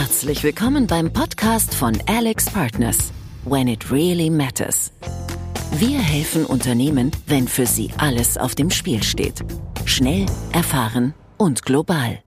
Herzlich 0.00 0.44
willkommen 0.44 0.86
beim 0.86 1.12
Podcast 1.12 1.74
von 1.74 2.00
Alex 2.06 2.48
Partners 2.48 3.12
When 3.44 3.66
it 3.66 3.90
really 3.90 4.30
matters. 4.30 4.92
Wir 5.72 5.98
helfen 5.98 6.46
Unternehmen, 6.46 7.10
wenn 7.26 7.48
für 7.48 7.66
sie 7.66 7.90
alles 7.98 8.38
auf 8.38 8.54
dem 8.54 8.70
Spiel 8.70 9.02
steht. 9.02 9.44
Schnell, 9.86 10.26
erfahren 10.52 11.14
und 11.36 11.64
global. 11.64 12.22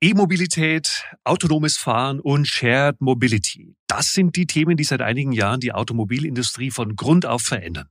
E-Mobilität, 0.00 1.04
autonomes 1.22 1.76
Fahren 1.76 2.18
und 2.18 2.48
Shared 2.48 2.98
Mobility. 3.02 3.76
Das 3.88 4.14
sind 4.14 4.34
die 4.34 4.46
Themen, 4.46 4.78
die 4.78 4.84
seit 4.84 5.02
einigen 5.02 5.32
Jahren 5.32 5.60
die 5.60 5.72
Automobilindustrie 5.72 6.70
von 6.70 6.96
Grund 6.96 7.26
auf 7.26 7.42
verändern. 7.42 7.90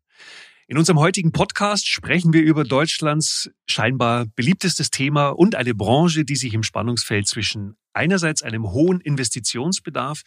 In 0.68 0.79
unserem 0.79 0.97
heutigen 0.97 1.32
Podcast 1.32 1.88
sprechen 1.88 2.34
wir 2.34 2.41
über 2.41 2.63
Deutschlands 2.63 3.52
scheinbar 3.70 4.25
beliebtestes 4.36 4.89
Thema 4.89 5.30
und 5.30 5.54
eine 5.54 5.75
Branche, 5.75 6.25
die 6.25 6.36
sich 6.36 6.55
im 6.55 6.63
Spannungsfeld 6.63 7.27
zwischen 7.27 7.77
einerseits 7.93 8.41
einem 8.41 8.71
hohen 8.71 8.99
Investitionsbedarf 8.99 10.23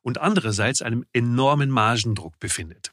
und 0.00 0.16
andererseits 0.16 0.80
einem 0.80 1.04
enormen 1.12 1.68
Margendruck 1.68 2.38
befindet. 2.40 2.92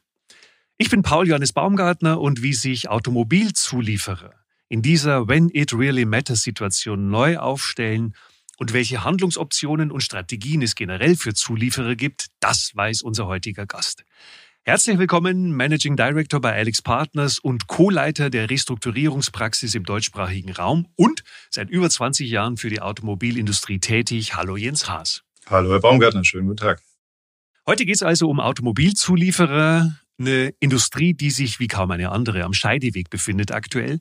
Ich 0.77 0.89
bin 0.89 1.01
Paul 1.01 1.29
Johannes 1.29 1.53
Baumgartner 1.53 2.19
und 2.19 2.43
wie 2.43 2.53
sich 2.53 2.89
Automobilzulieferer 2.89 4.33
in 4.67 4.81
dieser 4.81 5.29
When 5.29 5.49
It 5.53 5.71
Really 5.73 6.03
Matters 6.03 6.41
Situation 6.41 7.09
neu 7.09 7.37
aufstellen 7.37 8.15
und 8.57 8.73
welche 8.73 9.05
Handlungsoptionen 9.05 9.91
und 9.91 10.01
Strategien 10.01 10.61
es 10.61 10.75
generell 10.75 11.15
für 11.15 11.33
Zulieferer 11.33 11.95
gibt, 11.95 12.27
das 12.41 12.75
weiß 12.75 13.01
unser 13.01 13.27
heutiger 13.27 13.65
Gast. 13.65 14.03
Herzlich 14.63 14.99
willkommen, 14.99 15.53
Managing 15.53 15.95
Director 15.95 16.39
bei 16.39 16.53
Alex 16.53 16.83
Partners 16.83 17.39
und 17.39 17.65
Co-Leiter 17.65 18.29
der 18.29 18.51
Restrukturierungspraxis 18.51 19.73
im 19.73 19.85
deutschsprachigen 19.85 20.51
Raum 20.51 20.85
und 20.95 21.23
seit 21.49 21.71
über 21.71 21.89
20 21.89 22.29
Jahren 22.29 22.57
für 22.57 22.69
die 22.69 22.79
Automobilindustrie 22.79 23.79
tätig. 23.79 24.35
Hallo 24.35 24.57
Jens 24.57 24.87
Haas. 24.87 25.23
Hallo 25.47 25.71
Herr 25.71 25.79
Baumgartner, 25.79 26.23
schönen 26.23 26.45
guten 26.45 26.57
Tag. 26.57 26.79
Heute 27.65 27.87
geht 27.87 27.95
es 27.95 28.03
also 28.03 28.29
um 28.29 28.39
Automobilzulieferer, 28.39 29.97
eine 30.19 30.53
Industrie, 30.59 31.15
die 31.15 31.31
sich 31.31 31.59
wie 31.59 31.67
kaum 31.67 31.89
eine 31.89 32.11
andere 32.11 32.43
am 32.43 32.53
Scheideweg 32.53 33.09
befindet 33.09 33.51
aktuell. 33.51 33.97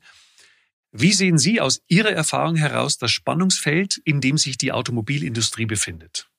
Wie 0.91 1.13
sehen 1.13 1.39
Sie 1.39 1.59
aus 1.59 1.81
Ihrer 1.87 2.11
Erfahrung 2.11 2.55
heraus 2.55 2.99
das 2.99 3.09
Spannungsfeld, 3.09 3.97
in 4.05 4.21
dem 4.21 4.37
sich 4.37 4.59
die 4.59 4.71
Automobilindustrie 4.71 5.65
befindet? 5.65 6.30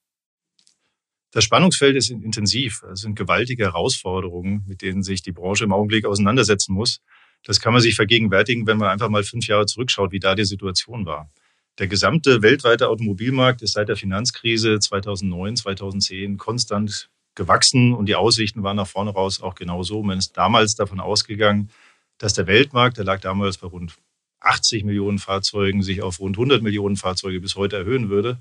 Das 1.33 1.45
Spannungsfeld 1.45 1.97
ist 1.97 2.11
intensiv. 2.11 2.83
Es 2.93 3.01
sind 3.01 3.17
gewaltige 3.17 3.65
Herausforderungen, 3.65 4.65
mit 4.69 4.83
denen 4.83 5.03
sich 5.03 5.23
die 5.23 5.33
Branche 5.33 5.65
im 5.65 5.73
Augenblick 5.73 6.05
auseinandersetzen 6.05 6.75
muss. 6.75 7.01
Das 7.43 7.59
kann 7.59 7.73
man 7.73 7.81
sich 7.81 7.97
vergegenwärtigen, 7.97 8.67
wenn 8.67 8.77
man 8.77 8.91
einfach 8.91 9.09
mal 9.09 9.25
fünf 9.25 9.47
Jahre 9.47 9.65
zurückschaut, 9.65 10.13
wie 10.13 10.21
da 10.21 10.35
die 10.35 10.45
Situation 10.45 11.07
war. 11.07 11.31
Der 11.79 11.89
gesamte 11.89 12.43
weltweite 12.43 12.89
Automobilmarkt 12.89 13.63
ist 13.63 13.73
seit 13.73 13.89
der 13.89 13.97
Finanzkrise 13.97 14.79
2009, 14.79 15.57
2010 15.57 16.37
konstant 16.37 17.09
gewachsen 17.35 17.95
und 17.95 18.07
die 18.11 18.15
Aussichten 18.15 18.63
waren 18.63 18.77
nach 18.77 18.87
vorne 18.87 19.11
raus 19.11 19.41
auch 19.41 19.55
genauso. 19.55 20.03
Man 20.03 20.19
ist 20.19 20.37
damals 20.37 20.75
davon 20.75 21.01
ausgegangen, 21.01 21.71
dass 22.19 22.35
der 22.35 22.47
Weltmarkt, 22.47 22.99
der 22.99 23.05
lag 23.07 23.21
damals 23.21 23.57
bei 23.57 23.69
rund 23.69 23.95
80 24.41 24.85
Millionen 24.85 25.19
Fahrzeugen, 25.19 25.83
sich 25.83 26.03
auf 26.03 26.21
rund 26.21 26.37
100 26.37 26.63
Millionen 26.63 26.97
Fahrzeuge 26.97 27.41
bis 27.41 27.57
heute 27.57 27.77
erhöhen 27.77 28.11
würde. 28.11 28.39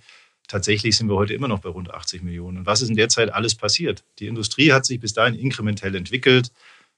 Tatsächlich 0.48 0.98
sind 0.98 1.08
wir 1.08 1.16
heute 1.16 1.34
immer 1.34 1.48
noch 1.48 1.60
bei 1.60 1.70
rund 1.70 1.92
80 1.92 2.24
Millionen. 2.24 2.60
Und 2.60 2.66
was 2.66 2.82
ist 2.82 2.90
in 2.90 2.96
der 2.96 3.10
Zeit 3.10 3.34
alles 3.34 3.56
passiert? 3.56 4.04
Die 4.20 4.28
Industrie 4.28 4.72
hat 4.72 4.86
sich 4.86 5.00
bis 5.00 5.14
dahin 5.14 5.36
inkrementell 5.36 5.96
entwickelt. 5.96 6.52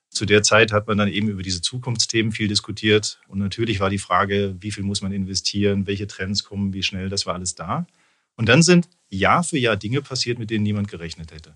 Zu 0.09 0.25
der 0.25 0.44
Zeit 0.44 0.72
hat 0.72 0.88
man 0.88 0.97
dann 0.97 1.08
eben 1.08 1.27
über 1.27 1.41
diese 1.41 1.61
Zukunftsthemen 1.61 2.31
viel 2.31 2.47
diskutiert. 2.47 3.19
Und 3.27 3.39
natürlich 3.39 3.80
war 3.80 3.89
die 3.89 3.99
Frage, 3.99 4.55
wie 4.59 4.71
viel 4.71 4.83
muss 4.83 5.02
man 5.02 5.11
investieren, 5.11 5.88
welche 5.88 6.08
Trends 6.08 6.44
kommen, 6.44 6.73
wie 6.73 6.83
schnell, 6.83 7.09
das 7.09 7.25
war 7.25 7.36
alles 7.36 7.55
da. 7.55 7.88
Und 8.36 8.49
dann 8.49 8.64
sind 8.64 8.89
Jahr 9.09 9.44
für 9.44 9.58
Jahr 9.58 9.77
Dinge 9.77 10.02
passiert, 10.02 10.39
mit 10.39 10.49
denen 10.49 10.64
niemand 10.64 10.88
gerechnet 10.88 11.31
hätte. 11.31 11.55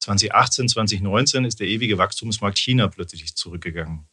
2018, 0.00 0.68
2019 0.68 1.44
ist 1.44 1.60
der 1.60 1.68
ewige 1.68 1.98
Wachstumsmarkt 1.98 2.58
China 2.58 2.88
plötzlich 2.88 3.34
zurückgegangen. 3.34 4.06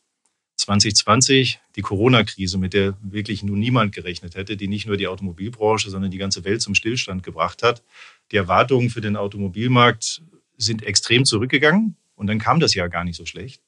2020 0.55 1.59
die 1.75 1.81
Corona-Krise, 1.81 2.57
mit 2.57 2.73
der 2.73 2.95
wirklich 3.01 3.43
nun 3.43 3.59
niemand 3.59 3.93
gerechnet 3.93 4.35
hätte, 4.35 4.55
die 4.55 4.67
nicht 4.67 4.87
nur 4.87 4.97
die 4.97 5.07
Automobilbranche, 5.07 5.89
sondern 5.89 6.11
die 6.11 6.17
ganze 6.17 6.43
Welt 6.43 6.61
zum 6.61 6.75
Stillstand 6.75 7.23
gebracht 7.23 7.63
hat. 7.63 7.83
Die 8.31 8.37
Erwartungen 8.37 8.89
für 8.89 9.01
den 9.01 9.15
Automobilmarkt 9.15 10.21
sind 10.57 10.83
extrem 10.83 11.25
zurückgegangen 11.25 11.95
und 12.15 12.27
dann 12.27 12.39
kam 12.39 12.59
das 12.59 12.73
Jahr 12.75 12.89
gar 12.89 13.03
nicht 13.03 13.17
so 13.17 13.25
schlecht. 13.25 13.61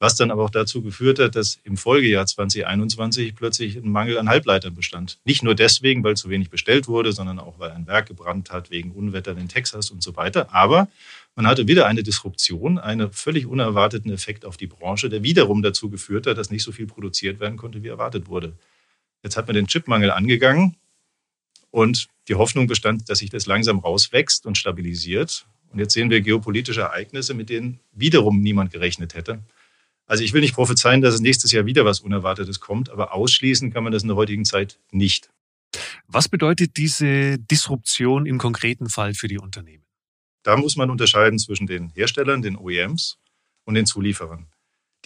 Was 0.00 0.16
dann 0.16 0.30
aber 0.30 0.42
auch 0.42 0.50
dazu 0.50 0.82
geführt 0.82 1.20
hat, 1.20 1.36
dass 1.36 1.60
im 1.62 1.76
Folgejahr 1.76 2.26
2021 2.26 3.34
plötzlich 3.34 3.76
ein 3.76 3.88
Mangel 3.88 4.18
an 4.18 4.28
Halbleitern 4.28 4.74
bestand. 4.74 5.18
Nicht 5.24 5.42
nur 5.42 5.54
deswegen, 5.54 6.02
weil 6.02 6.16
zu 6.16 6.28
wenig 6.28 6.50
bestellt 6.50 6.88
wurde, 6.88 7.12
sondern 7.12 7.38
auch, 7.38 7.58
weil 7.58 7.70
ein 7.70 7.86
Werk 7.86 8.08
gebrannt 8.08 8.50
hat 8.50 8.70
wegen 8.70 8.90
Unwettern 8.90 9.38
in 9.38 9.48
Texas 9.48 9.90
und 9.90 10.02
so 10.02 10.16
weiter. 10.16 10.52
Aber 10.52 10.88
man 11.36 11.46
hatte 11.46 11.66
wieder 11.66 11.86
eine 11.86 12.02
Disruption, 12.02 12.78
einen 12.78 13.12
völlig 13.12 13.46
unerwarteten 13.46 14.12
Effekt 14.12 14.44
auf 14.44 14.56
die 14.56 14.68
Branche, 14.68 15.08
der 15.08 15.22
wiederum 15.22 15.62
dazu 15.62 15.90
geführt 15.90 16.26
hat, 16.26 16.38
dass 16.38 16.50
nicht 16.50 16.62
so 16.62 16.70
viel 16.70 16.86
produziert 16.86 17.40
werden 17.40 17.56
konnte, 17.56 17.82
wie 17.82 17.88
erwartet 17.88 18.28
wurde. 18.28 18.56
Jetzt 19.22 19.36
hat 19.36 19.46
man 19.48 19.54
den 19.54 19.66
Chipmangel 19.66 20.10
angegangen 20.10 20.76
und 21.70 22.08
die 22.28 22.36
Hoffnung 22.36 22.66
bestand, 22.66 23.08
dass 23.08 23.18
sich 23.18 23.30
das 23.30 23.46
langsam 23.46 23.80
rauswächst 23.80 24.46
und 24.46 24.56
stabilisiert. 24.56 25.46
Und 25.72 25.80
jetzt 25.80 25.94
sehen 25.94 26.08
wir 26.08 26.20
geopolitische 26.20 26.82
Ereignisse, 26.82 27.34
mit 27.34 27.50
denen 27.50 27.80
wiederum 27.92 28.40
niemand 28.40 28.70
gerechnet 28.70 29.14
hätte. 29.14 29.42
Also 30.06 30.22
ich 30.22 30.32
will 30.34 30.40
nicht 30.40 30.54
prophezeien, 30.54 31.00
dass 31.00 31.14
es 31.14 31.20
nächstes 31.20 31.50
Jahr 31.50 31.66
wieder 31.66 31.84
was 31.84 32.00
Unerwartetes 32.00 32.60
kommt, 32.60 32.90
aber 32.90 33.12
ausschließen 33.14 33.72
kann 33.72 33.82
man 33.82 33.92
das 33.92 34.02
in 34.02 34.08
der 34.08 34.16
heutigen 34.16 34.44
Zeit 34.44 34.78
nicht. 34.92 35.30
Was 36.06 36.28
bedeutet 36.28 36.76
diese 36.76 37.38
Disruption 37.38 38.26
im 38.26 38.38
konkreten 38.38 38.88
Fall 38.88 39.14
für 39.14 39.26
die 39.26 39.38
Unternehmen? 39.38 39.83
Da 40.44 40.56
muss 40.56 40.76
man 40.76 40.90
unterscheiden 40.90 41.38
zwischen 41.38 41.66
den 41.66 41.88
Herstellern, 41.88 42.42
den 42.42 42.56
OEMs 42.56 43.18
und 43.64 43.74
den 43.74 43.86
Zulieferern. 43.86 44.46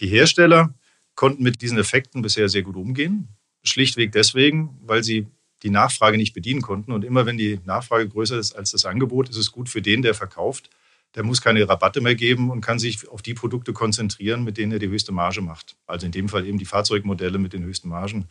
Die 0.01 0.07
Hersteller 0.07 0.75
konnten 1.15 1.43
mit 1.43 1.61
diesen 1.61 1.77
Effekten 1.77 2.21
bisher 2.21 2.49
sehr 2.49 2.61
gut 2.61 2.75
umgehen. 2.75 3.29
Schlichtweg 3.63 4.11
deswegen, 4.11 4.77
weil 4.81 5.03
sie 5.03 5.27
die 5.63 5.69
Nachfrage 5.69 6.17
nicht 6.17 6.33
bedienen 6.33 6.61
konnten. 6.61 6.91
Und 6.91 7.03
immer 7.03 7.25
wenn 7.25 7.37
die 7.37 7.59
Nachfrage 7.65 8.07
größer 8.07 8.37
ist 8.37 8.53
als 8.53 8.71
das 8.71 8.85
Angebot, 8.85 9.29
ist 9.29 9.37
es 9.37 9.51
gut 9.51 9.69
für 9.69 9.81
den, 9.81 10.01
der 10.01 10.13
verkauft. 10.13 10.69
Der 11.15 11.23
muss 11.23 11.41
keine 11.41 11.67
Rabatte 11.67 12.01
mehr 12.01 12.15
geben 12.15 12.51
und 12.51 12.61
kann 12.61 12.77
sich 12.77 13.07
auf 13.09 13.21
die 13.21 13.33
Produkte 13.33 13.73
konzentrieren, 13.73 14.43
mit 14.43 14.57
denen 14.57 14.73
er 14.73 14.79
die 14.79 14.89
höchste 14.89 15.11
Marge 15.11 15.41
macht. 15.41 15.75
Also 15.87 16.05
in 16.05 16.11
dem 16.11 16.29
Fall 16.29 16.45
eben 16.45 16.57
die 16.57 16.65
Fahrzeugmodelle 16.65 17.39
mit 17.39 17.53
den 17.53 17.63
höchsten 17.63 17.89
Margen 17.89 18.27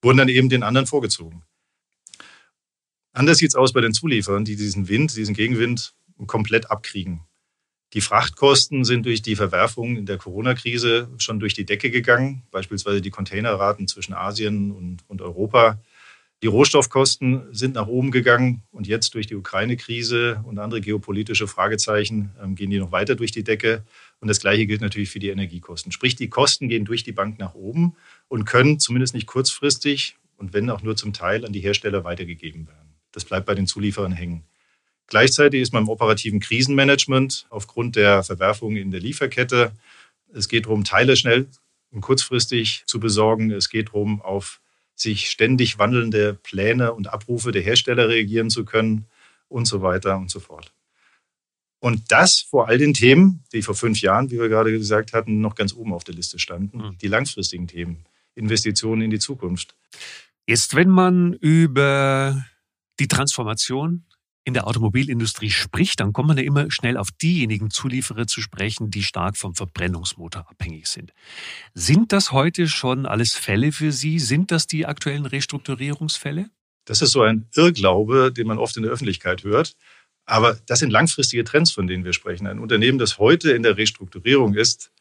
wurden 0.00 0.18
dann 0.18 0.28
eben 0.28 0.48
den 0.48 0.62
anderen 0.62 0.86
vorgezogen. 0.86 1.42
Anders 3.12 3.38
sieht 3.38 3.48
es 3.48 3.54
aus 3.54 3.72
bei 3.72 3.80
den 3.80 3.92
Zulieferern, 3.92 4.44
die 4.44 4.56
diesen 4.56 4.88
Wind, 4.88 5.16
diesen 5.16 5.34
Gegenwind 5.34 5.94
komplett 6.24 6.70
abkriegen. 6.70 7.20
Die 7.92 8.00
Frachtkosten 8.00 8.84
sind 8.84 9.06
durch 9.06 9.22
die 9.22 9.36
Verwerfung 9.36 9.96
in 9.96 10.06
der 10.06 10.18
Corona-Krise 10.18 11.08
schon 11.18 11.38
durch 11.38 11.54
die 11.54 11.64
Decke 11.64 11.90
gegangen, 11.90 12.42
beispielsweise 12.50 13.00
die 13.00 13.10
Containerraten 13.10 13.86
zwischen 13.86 14.12
Asien 14.12 14.72
und, 14.72 14.98
und 15.08 15.22
Europa. 15.22 15.78
Die 16.42 16.48
Rohstoffkosten 16.48 17.54
sind 17.54 17.76
nach 17.76 17.86
oben 17.86 18.10
gegangen 18.10 18.62
und 18.70 18.86
jetzt 18.86 19.14
durch 19.14 19.26
die 19.26 19.36
Ukraine-Krise 19.36 20.42
und 20.44 20.58
andere 20.58 20.82
geopolitische 20.82 21.46
Fragezeichen 21.46 22.32
ähm, 22.42 22.54
gehen 22.56 22.70
die 22.70 22.78
noch 22.78 22.92
weiter 22.92 23.14
durch 23.14 23.32
die 23.32 23.44
Decke. 23.44 23.84
Und 24.20 24.28
das 24.28 24.40
Gleiche 24.40 24.66
gilt 24.66 24.82
natürlich 24.82 25.08
für 25.08 25.18
die 25.18 25.30
Energiekosten. 25.30 25.92
Sprich, 25.92 26.14
die 26.16 26.28
Kosten 26.28 26.68
gehen 26.68 26.84
durch 26.84 27.04
die 27.04 27.12
Bank 27.12 27.38
nach 27.38 27.54
oben 27.54 27.96
und 28.28 28.44
können 28.44 28.78
zumindest 28.78 29.14
nicht 29.14 29.26
kurzfristig 29.26 30.16
und 30.36 30.52
wenn 30.52 30.68
auch 30.68 30.82
nur 30.82 30.96
zum 30.96 31.14
Teil 31.14 31.46
an 31.46 31.52
die 31.52 31.60
Hersteller 31.60 32.04
weitergegeben 32.04 32.66
werden. 32.66 32.94
Das 33.12 33.24
bleibt 33.24 33.46
bei 33.46 33.54
den 33.54 33.66
Zulieferern 33.66 34.12
hängen. 34.12 34.44
Gleichzeitig 35.08 35.60
ist 35.60 35.72
man 35.72 35.84
im 35.84 35.88
operativen 35.88 36.40
Krisenmanagement 36.40 37.46
aufgrund 37.50 37.96
der 37.96 38.22
Verwerfungen 38.22 38.76
in 38.76 38.90
der 38.90 39.00
Lieferkette. 39.00 39.72
Es 40.32 40.48
geht 40.48 40.66
darum, 40.66 40.84
Teile 40.84 41.16
schnell 41.16 41.46
und 41.92 42.00
kurzfristig 42.00 42.82
zu 42.86 42.98
besorgen. 42.98 43.50
Es 43.52 43.68
geht 43.68 43.88
darum, 43.88 44.20
auf 44.20 44.60
sich 44.94 45.30
ständig 45.30 45.78
wandelnde 45.78 46.34
Pläne 46.34 46.92
und 46.92 47.12
Abrufe 47.12 47.52
der 47.52 47.62
Hersteller 47.62 48.08
reagieren 48.08 48.50
zu 48.50 48.64
können 48.64 49.06
und 49.48 49.66
so 49.66 49.82
weiter 49.82 50.16
und 50.16 50.30
so 50.30 50.40
fort. 50.40 50.72
Und 51.78 52.10
das 52.10 52.40
vor 52.40 52.68
all 52.68 52.78
den 52.78 52.94
Themen, 52.94 53.44
die 53.52 53.62
vor 53.62 53.74
fünf 53.74 54.00
Jahren, 54.00 54.30
wie 54.30 54.40
wir 54.40 54.48
gerade 54.48 54.72
gesagt 54.72 55.12
hatten, 55.12 55.40
noch 55.40 55.54
ganz 55.54 55.74
oben 55.74 55.92
auf 55.92 56.04
der 56.04 56.14
Liste 56.14 56.38
standen, 56.38 56.78
mhm. 56.78 56.98
die 56.98 57.08
langfristigen 57.08 57.68
Themen, 57.68 58.04
Investitionen 58.34 59.02
in 59.02 59.10
die 59.10 59.18
Zukunft. 59.18 59.76
Jetzt, 60.46 60.74
wenn 60.74 60.88
man 60.88 61.34
über 61.34 62.44
die 62.98 63.08
Transformation 63.08 64.04
in 64.46 64.54
der 64.54 64.68
Automobilindustrie 64.68 65.50
spricht, 65.50 65.98
dann 65.98 66.12
kommt 66.12 66.28
man 66.28 66.38
ja 66.38 66.44
immer 66.44 66.70
schnell 66.70 66.96
auf 66.96 67.10
diejenigen 67.10 67.68
Zulieferer 67.68 68.28
zu 68.28 68.40
sprechen, 68.40 68.90
die 68.90 69.02
stark 69.02 69.36
vom 69.36 69.56
Verbrennungsmotor 69.56 70.48
abhängig 70.48 70.86
sind. 70.86 71.12
Sind 71.74 72.12
das 72.12 72.30
heute 72.30 72.68
schon 72.68 73.06
alles 73.06 73.34
Fälle 73.34 73.72
für 73.72 73.90
Sie? 73.90 74.20
Sind 74.20 74.52
das 74.52 74.68
die 74.68 74.86
aktuellen 74.86 75.26
Restrukturierungsfälle? 75.26 76.48
Das 76.84 77.02
ist 77.02 77.10
so 77.10 77.22
ein 77.22 77.48
Irrglaube, 77.56 78.32
den 78.32 78.46
man 78.46 78.58
oft 78.58 78.76
in 78.76 78.84
der 78.84 78.92
Öffentlichkeit 78.92 79.42
hört. 79.42 79.76
Aber 80.26 80.56
das 80.66 80.78
sind 80.78 80.90
langfristige 80.90 81.42
Trends, 81.42 81.72
von 81.72 81.88
denen 81.88 82.04
wir 82.04 82.12
sprechen. 82.12 82.46
Ein 82.46 82.60
Unternehmen, 82.60 82.98
das 82.98 83.18
heute 83.18 83.50
in 83.50 83.64
der 83.64 83.76
Restrukturierung 83.76 84.54
ist, 84.54 84.92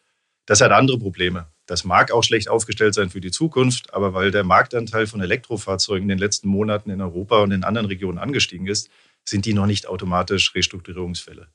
das 0.47 0.61
hat 0.61 0.71
andere 0.71 0.97
Probleme. 0.97 1.47
Das 1.67 1.83
mag 1.83 2.11
auch 2.11 2.23
schlecht 2.23 2.49
aufgestellt 2.49 2.95
sein 2.95 3.11
für 3.11 3.21
die 3.21 3.31
Zukunft, 3.31 3.93
aber 3.93 4.13
weil 4.13 4.31
der 4.31 4.43
Marktanteil 4.43 5.05
von 5.05 5.21
Elektrofahrzeugen 5.21 6.03
in 6.03 6.09
den 6.09 6.19
letzten 6.19 6.47
Monaten 6.47 6.89
in 6.89 7.01
Europa 7.01 7.41
und 7.41 7.51
in 7.51 7.63
anderen 7.63 7.87
Regionen 7.87 8.17
angestiegen 8.17 8.67
ist, 8.67 8.89
sind 9.27 9.45
die 9.45 9.53
noch 9.53 9.65
nicht 9.65 9.87
automatisch 9.87 10.53
Restrukturierungsfälle. 10.55 11.47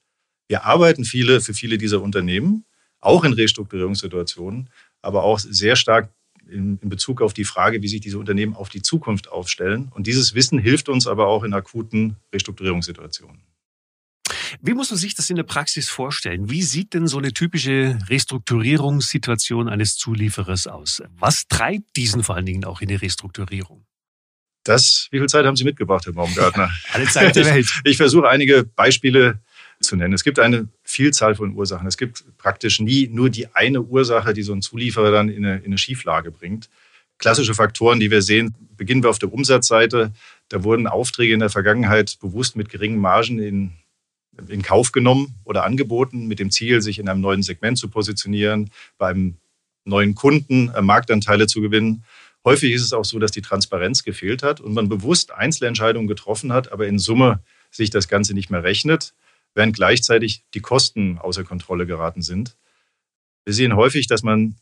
Wir 0.49 0.65
arbeiten 0.65 1.05
viele 1.05 1.41
für 1.41 1.55
viele 1.55 1.79
dieser 1.79 2.03
Unternehmen, 2.03 2.65
auch 3.01 3.25
in 3.25 3.33
Restrukturierungssituationen, 3.33 4.69
aber 5.01 5.23
auch 5.23 5.39
sehr 5.39 5.77
stark 5.77 6.13
in, 6.49 6.79
in, 6.83 6.89
Bezug 6.89 7.23
auf 7.23 7.33
die 7.33 7.45
Frage, 7.45 7.83
wie 7.83 7.89
sich 7.89 8.01
diese 8.01 8.19
Unternehmen 8.19 8.55
auf 8.55 8.69
die 8.69 8.83
Zukunft 8.83 9.29
aufstellen. 9.31 9.91
Und 9.95 10.07
dieses 10.07 10.35
Wissen 10.35 10.59
hilft 10.59 10.89
uns 10.89 11.07
aber 11.07 11.29
auch 11.29 11.45
in 11.45 11.55
akuten 11.55 12.17
Restrukturierungssituationen. 12.35 13.43
Wie 14.61 14.75
muss 14.75 14.91
man 14.91 14.99
sich 14.99 15.15
das 15.15 15.31
in 15.31 15.37
der 15.37 15.45
Praxis 15.45 15.89
vorstellen? 15.89 16.51
Wie 16.51 16.63
sieht 16.63 16.95
denn 16.95 17.07
so 17.07 17.19
eine 17.19 17.33
typische 17.33 17.99
Restrukturierungssituation 18.09 19.69
eines 19.69 19.97
Zulieferers 19.97 20.67
aus? 20.67 21.03
Was 21.19 21.47
treibt 21.47 21.97
diesen 21.97 22.25
vor 22.25 22.35
allen 22.35 22.47
Dingen 22.47 22.65
auch 22.65 22.81
in 22.81 22.89
die 22.89 22.97
Restrukturierung? 22.97 23.85
Das, 24.71 25.09
wie 25.11 25.19
viel 25.19 25.29
Zeit 25.29 25.47
haben 25.47 25.57
Sie 25.57 25.65
mitgebracht, 25.65 26.07
Herr 26.07 26.13
Baumgartner? 26.13 26.71
Alle 26.93 27.05
Zeit 27.07 27.35
der 27.35 27.45
Welt. 27.45 27.67
Ich, 27.67 27.91
ich 27.91 27.97
versuche 27.97 28.29
einige 28.29 28.63
Beispiele 28.63 29.41
zu 29.81 29.97
nennen. 29.97 30.15
Es 30.15 30.23
gibt 30.23 30.39
eine 30.39 30.69
Vielzahl 30.85 31.35
von 31.35 31.55
Ursachen. 31.55 31.89
Es 31.89 31.97
gibt 31.97 32.23
praktisch 32.39 32.79
nie 32.79 33.09
nur 33.09 33.31
die 33.31 33.53
eine 33.53 33.83
Ursache, 33.83 34.33
die 34.33 34.45
so 34.45 34.53
einen 34.53 34.63
Zulieferer 34.63 35.11
dann 35.11 35.29
in 35.29 35.45
eine, 35.45 35.57
in 35.57 35.65
eine 35.67 35.79
Schieflage 35.79 36.31
bringt. 36.31 36.69
Klassische 37.19 37.53
Faktoren, 37.53 37.99
die 37.99 38.13
wir 38.13 38.23
sehen, 38.23 38.55
beginnen 38.77 39.03
wir 39.03 39.11
auf 39.11 39.19
der 39.19 39.33
Umsatzseite. 39.33 40.13
Da 40.51 40.63
wurden 40.63 40.87
Aufträge 40.87 41.35
in 41.35 41.41
der 41.41 41.51
Vergangenheit 41.51 42.19
bewusst 42.21 42.55
mit 42.55 42.69
geringen 42.69 43.01
Margen 43.01 43.41
in, 43.41 43.73
in 44.47 44.63
Kauf 44.63 44.93
genommen 44.93 45.35
oder 45.43 45.65
angeboten, 45.65 46.29
mit 46.29 46.39
dem 46.39 46.53
Ziel, 46.53 46.81
sich 46.81 47.01
in 47.01 47.09
einem 47.09 47.23
neuen 47.23 47.43
Segment 47.43 47.77
zu 47.77 47.89
positionieren, 47.89 48.71
beim 48.99 49.35
neuen 49.85 50.15
Kunden 50.15 50.69
äh, 50.69 50.81
Marktanteile 50.81 51.49
zu 51.49 51.61
gewinnen. 51.61 52.05
Häufig 52.45 52.73
ist 52.73 52.83
es 52.83 52.93
auch 52.93 53.05
so, 53.05 53.19
dass 53.19 53.33
die 53.33 53.43
Transparenz 53.43 54.03
gefehlt 54.03 54.43
hat 54.43 54.61
und 54.61 54.73
man 54.73 54.89
bewusst 54.89 55.33
Einzelentscheidungen 55.33 56.09
getroffen 56.09 56.53
hat, 56.53 56.73
aber 56.73 56.87
in 56.87 56.99
Summe 56.99 57.43
sich 57.71 57.91
das 57.91 58.09
Ganze 58.09 58.35
nicht 58.35 58.51
mehr 58.51 58.65
rechnet 58.65 59.15
während 59.55 59.75
gleichzeitig 59.75 60.45
die 60.55 60.61
Kosten 60.61 61.19
außer 61.19 61.45
Kontrolle 61.45 61.87
geraten 61.87 62.23
sind. 62.23 62.57
Wir 63.45 63.55
sehen 63.55 63.75
häufig, 63.75 64.07
dass 64.07 64.23
man 64.23 64.57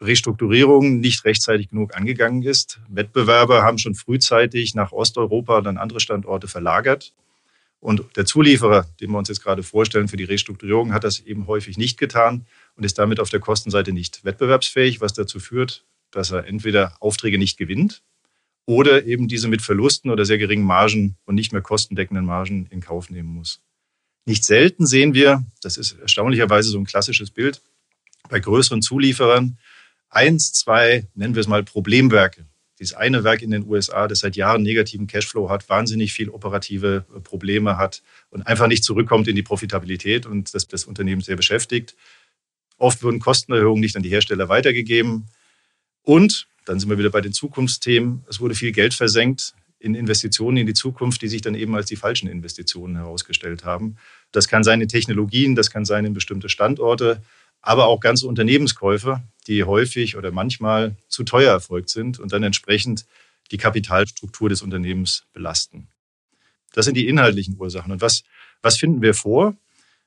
Restrukturierungen 0.00 1.00
nicht 1.00 1.24
rechtzeitig 1.24 1.70
genug 1.70 1.96
angegangen 1.96 2.42
ist. 2.42 2.80
Wettbewerber 2.88 3.62
haben 3.62 3.78
schon 3.78 3.94
frühzeitig 3.94 4.74
nach 4.74 4.92
Osteuropa 4.92 5.58
und 5.58 5.66
an 5.66 5.78
andere 5.78 6.00
Standorte 6.00 6.48
verlagert. 6.48 7.12
Und 7.80 8.16
der 8.16 8.24
Zulieferer, 8.24 8.86
den 9.00 9.10
wir 9.10 9.18
uns 9.18 9.28
jetzt 9.28 9.42
gerade 9.42 9.62
vorstellen 9.62 10.08
für 10.08 10.16
die 10.16 10.24
Restrukturierung, 10.24 10.92
hat 10.92 11.04
das 11.04 11.20
eben 11.20 11.46
häufig 11.46 11.78
nicht 11.78 11.96
getan 11.96 12.46
und 12.76 12.84
ist 12.84 12.98
damit 12.98 13.20
auf 13.20 13.30
der 13.30 13.40
Kostenseite 13.40 13.92
nicht 13.92 14.24
wettbewerbsfähig, 14.24 15.00
was 15.00 15.12
dazu 15.12 15.38
führt, 15.38 15.84
dass 16.10 16.30
er 16.30 16.46
entweder 16.46 16.96
Aufträge 17.00 17.38
nicht 17.38 17.58
gewinnt 17.58 18.02
oder 18.66 19.04
eben 19.06 19.28
diese 19.28 19.48
mit 19.48 19.62
Verlusten 19.62 20.10
oder 20.10 20.24
sehr 20.24 20.38
geringen 20.38 20.64
Margen 20.64 21.16
und 21.24 21.34
nicht 21.34 21.52
mehr 21.52 21.62
kostendeckenden 21.62 22.26
Margen 22.26 22.66
in 22.70 22.80
Kauf 22.80 23.10
nehmen 23.10 23.28
muss. 23.28 23.60
Nicht 24.26 24.44
selten 24.44 24.86
sehen 24.86 25.14
wir, 25.14 25.44
das 25.62 25.78
ist 25.78 25.98
erstaunlicherweise 26.00 26.68
so 26.68 26.78
ein 26.78 26.84
klassisches 26.84 27.30
Bild, 27.30 27.62
bei 28.28 28.40
größeren 28.40 28.82
Zulieferern 28.82 29.58
eins, 30.10 30.52
zwei, 30.52 31.06
nennen 31.14 31.34
wir 31.34 31.40
es 31.40 31.48
mal 31.48 31.62
Problemwerke. 31.62 32.44
Dieses 32.78 32.94
eine 32.94 33.24
Werk 33.24 33.42
in 33.42 33.50
den 33.50 33.66
USA, 33.66 34.06
das 34.06 34.20
seit 34.20 34.36
Jahren 34.36 34.62
negativen 34.62 35.06
Cashflow 35.06 35.50
hat, 35.50 35.68
wahnsinnig 35.68 36.12
viel 36.12 36.28
operative 36.28 37.04
Probleme 37.24 37.76
hat 37.76 38.02
und 38.30 38.46
einfach 38.46 38.68
nicht 38.68 38.84
zurückkommt 38.84 39.26
in 39.26 39.34
die 39.34 39.42
Profitabilität 39.42 40.26
und 40.26 40.54
das 40.54 40.68
das 40.68 40.84
Unternehmen 40.84 41.22
sehr 41.22 41.36
beschäftigt. 41.36 41.96
Oft 42.76 43.02
wurden 43.02 43.18
Kostenerhöhungen 43.18 43.80
nicht 43.80 43.96
an 43.96 44.02
die 44.02 44.10
Hersteller 44.10 44.48
weitergegeben. 44.48 45.26
Und 46.08 46.48
dann 46.64 46.80
sind 46.80 46.88
wir 46.88 46.96
wieder 46.96 47.10
bei 47.10 47.20
den 47.20 47.34
Zukunftsthemen. 47.34 48.24
Es 48.30 48.40
wurde 48.40 48.54
viel 48.54 48.72
Geld 48.72 48.94
versenkt 48.94 49.52
in 49.78 49.94
Investitionen 49.94 50.56
in 50.56 50.66
die 50.66 50.72
Zukunft, 50.72 51.20
die 51.20 51.28
sich 51.28 51.42
dann 51.42 51.54
eben 51.54 51.74
als 51.74 51.84
die 51.84 51.96
falschen 51.96 52.28
Investitionen 52.28 52.96
herausgestellt 52.96 53.66
haben. 53.66 53.96
Das 54.32 54.48
kann 54.48 54.64
sein 54.64 54.80
in 54.80 54.88
Technologien, 54.88 55.54
das 55.54 55.70
kann 55.70 55.84
sein 55.84 56.06
in 56.06 56.14
bestimmte 56.14 56.48
Standorte, 56.48 57.20
aber 57.60 57.88
auch 57.88 58.00
ganze 58.00 58.26
Unternehmenskäufe, 58.26 59.22
die 59.48 59.64
häufig 59.64 60.16
oder 60.16 60.30
manchmal 60.30 60.96
zu 61.08 61.24
teuer 61.24 61.52
erfolgt 61.52 61.90
sind 61.90 62.18
und 62.18 62.32
dann 62.32 62.42
entsprechend 62.42 63.04
die 63.50 63.58
Kapitalstruktur 63.58 64.48
des 64.48 64.62
Unternehmens 64.62 65.26
belasten. 65.34 65.88
Das 66.72 66.86
sind 66.86 66.96
die 66.96 67.06
inhaltlichen 67.06 67.58
Ursachen. 67.58 67.92
Und 67.92 68.00
was, 68.00 68.24
was 68.62 68.78
finden 68.78 69.02
wir 69.02 69.12
vor? 69.12 69.58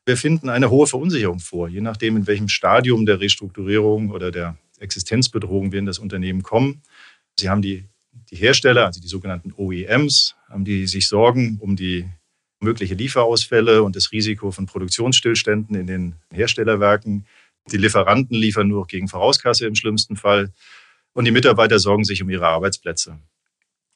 Wir 0.08 0.18
finden 0.18 0.50
eine 0.50 0.72
hohe 0.72 0.88
Verunsicherung 0.88 1.40
vor, 1.40 1.68
je 1.68 1.82
nachdem, 1.82 2.18
in 2.18 2.26
welchem 2.26 2.50
Stadium 2.50 3.06
der 3.06 3.20
Restrukturierung 3.20 4.10
oder 4.10 4.32
der 4.32 4.58
Existenzbedrohung 4.82 5.72
wir 5.72 5.80
in 5.80 5.86
das 5.86 6.00
Unternehmen 6.00 6.44
kommen. 6.44 6.82
Sie 7.38 7.50
haben 7.50 7.62
die 7.62 7.86
die 8.30 8.36
Hersteller, 8.36 8.86
also 8.86 9.02
die 9.02 9.08
sogenannten 9.08 9.54
OEMs, 9.56 10.36
haben 10.50 10.66
die 10.66 10.88
sich 10.88 11.08
Sorgen 11.08 11.58
um 11.60 11.76
die 11.76 12.10
mögliche 12.60 12.94
Lieferausfälle 12.94 13.84
und 13.84 13.96
das 13.96 14.12
Risiko 14.12 14.52
von 14.52 14.66
Produktionsstillständen 14.66 15.76
in 15.76 15.88
den 15.88 16.16
Herstellerwerken. 16.32 17.26
Die 17.72 17.78
Lieferanten 17.78 18.36
liefern 18.36 18.68
nur 18.68 18.88
gegen 18.88 19.08
Vorauskasse 19.08 19.66
im 19.66 19.76
schlimmsten 19.76 20.16
Fall. 20.16 20.52
Und 21.14 21.26
die 21.26 21.32
Mitarbeiter 21.32 21.80
sorgen 21.80 22.06
sich 22.06 22.22
um 22.22 22.30
ihre 22.30 22.48
Arbeitsplätze. 22.48 23.20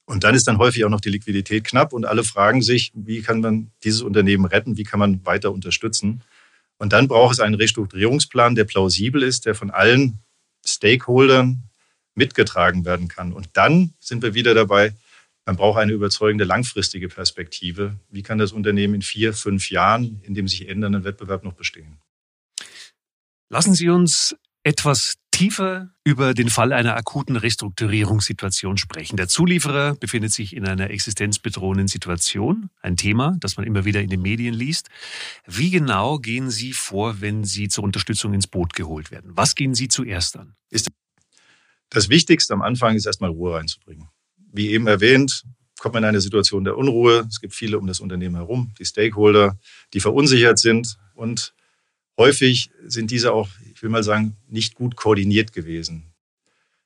Und 0.05 0.23
dann 0.23 0.35
ist 0.35 0.47
dann 0.47 0.57
häufig 0.57 0.83
auch 0.85 0.89
noch 0.89 1.01
die 1.01 1.09
Liquidität 1.09 1.63
knapp 1.63 1.93
und 1.93 2.05
alle 2.05 2.23
fragen 2.23 2.61
sich, 2.61 2.91
wie 2.93 3.21
kann 3.21 3.41
man 3.41 3.71
dieses 3.83 4.01
Unternehmen 4.01 4.45
retten, 4.45 4.77
wie 4.77 4.83
kann 4.83 4.99
man 4.99 5.25
weiter 5.25 5.51
unterstützen. 5.51 6.21
Und 6.77 6.93
dann 6.93 7.07
braucht 7.07 7.33
es 7.33 7.39
einen 7.39 7.55
Restrukturierungsplan, 7.55 8.55
der 8.55 8.65
plausibel 8.65 9.23
ist, 9.23 9.45
der 9.45 9.55
von 9.55 9.71
allen 9.71 10.19
Stakeholdern 10.65 11.63
mitgetragen 12.15 12.85
werden 12.85 13.07
kann. 13.07 13.33
Und 13.33 13.49
dann 13.53 13.93
sind 13.99 14.23
wir 14.23 14.33
wieder 14.33 14.53
dabei, 14.53 14.93
man 15.45 15.57
braucht 15.57 15.79
eine 15.79 15.91
überzeugende 15.91 16.43
langfristige 16.43 17.07
Perspektive. 17.07 17.99
Wie 18.09 18.23
kann 18.23 18.39
das 18.39 18.51
Unternehmen 18.51 18.95
in 18.95 19.01
vier, 19.03 19.33
fünf 19.33 19.69
Jahren 19.69 20.21
in 20.23 20.33
dem 20.33 20.47
sich 20.47 20.67
ändernden 20.67 21.03
Wettbewerb 21.03 21.43
noch 21.43 21.53
bestehen? 21.53 21.99
Lassen 23.49 23.75
Sie 23.75 23.89
uns 23.89 24.35
etwas 24.63 25.15
tiefer 25.35 25.89
über 26.05 26.33
den 26.33 26.49
Fall 26.49 26.71
einer 26.71 26.95
akuten 26.95 27.35
Restrukturierungssituation 27.35 28.77
sprechen. 28.77 29.17
Der 29.17 29.27
Zulieferer 29.27 29.95
befindet 29.95 30.31
sich 30.31 30.55
in 30.55 30.65
einer 30.65 30.89
existenzbedrohenden 30.91 31.89
Situation, 31.89 32.69
ein 32.81 32.95
Thema, 32.95 33.35
das 33.41 33.57
man 33.57 33.65
immer 33.65 33.83
wieder 33.83 34.01
in 34.01 34.09
den 34.09 34.21
Medien 34.21 34.53
liest. 34.53 34.87
Wie 35.45 35.71
genau 35.71 36.19
gehen 36.19 36.49
Sie 36.49 36.71
vor, 36.71 37.19
wenn 37.19 37.43
Sie 37.43 37.67
zur 37.67 37.83
Unterstützung 37.83 38.33
ins 38.33 38.47
Boot 38.47 38.73
geholt 38.75 39.11
werden? 39.11 39.31
Was 39.33 39.55
gehen 39.55 39.75
Sie 39.75 39.89
zuerst 39.89 40.37
an? 40.37 40.55
Das 41.89 42.07
Wichtigste 42.07 42.53
am 42.53 42.61
Anfang 42.61 42.95
ist 42.95 43.05
erstmal 43.05 43.31
Ruhe 43.31 43.55
reinzubringen. 43.55 44.07
Wie 44.53 44.71
eben 44.71 44.87
erwähnt, 44.87 45.43
kommt 45.81 45.95
man 45.95 46.03
in 46.03 46.09
eine 46.09 46.21
Situation 46.21 46.63
der 46.63 46.77
Unruhe. 46.77 47.27
Es 47.29 47.41
gibt 47.41 47.53
viele 47.53 47.77
um 47.77 47.87
das 47.87 47.99
Unternehmen 47.99 48.35
herum, 48.35 48.71
die 48.79 48.85
Stakeholder, 48.85 49.59
die 49.93 49.99
verunsichert 49.99 50.59
sind 50.59 50.97
und 51.13 51.53
häufig 52.17 52.71
sind 52.85 53.11
diese 53.11 53.33
auch, 53.33 53.49
ich 53.73 53.81
will 53.83 53.89
mal 53.89 54.03
sagen, 54.03 54.35
nicht 54.47 54.75
gut 54.75 54.95
koordiniert 54.95 55.53
gewesen. 55.53 56.13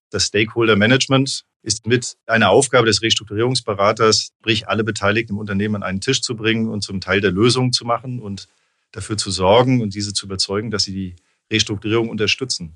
Das 0.10 0.26
Stakeholder 0.26 0.76
Management 0.76 1.46
ist 1.62 1.86
mit 1.86 2.18
einer 2.26 2.50
Aufgabe 2.50 2.88
des 2.88 3.02
Restrukturierungsberaters, 3.02 4.32
sprich 4.40 4.68
alle 4.68 4.84
Beteiligten 4.84 5.34
im 5.34 5.40
Unternehmen 5.40 5.76
an 5.76 5.84
einen 5.84 6.02
Tisch 6.02 6.22
zu 6.22 6.36
bringen 6.36 6.70
und 6.70 6.82
zum 6.82 7.02
Teil 7.02 7.22
der 7.22 7.32
Lösung 7.32 7.74
zu 7.74 7.86
machen 7.86 8.20
und 8.20 8.48
dafür 8.92 9.18
zu 9.18 9.30
sorgen 9.30 9.82
und 9.82 9.94
diese 9.94 10.14
zu 10.14 10.26
überzeugen, 10.26 10.72
dass 10.72 10.84
sie 10.84 10.94
die 10.94 11.16
Restrukturierung 11.52 12.10
unterstützen. 12.10 12.76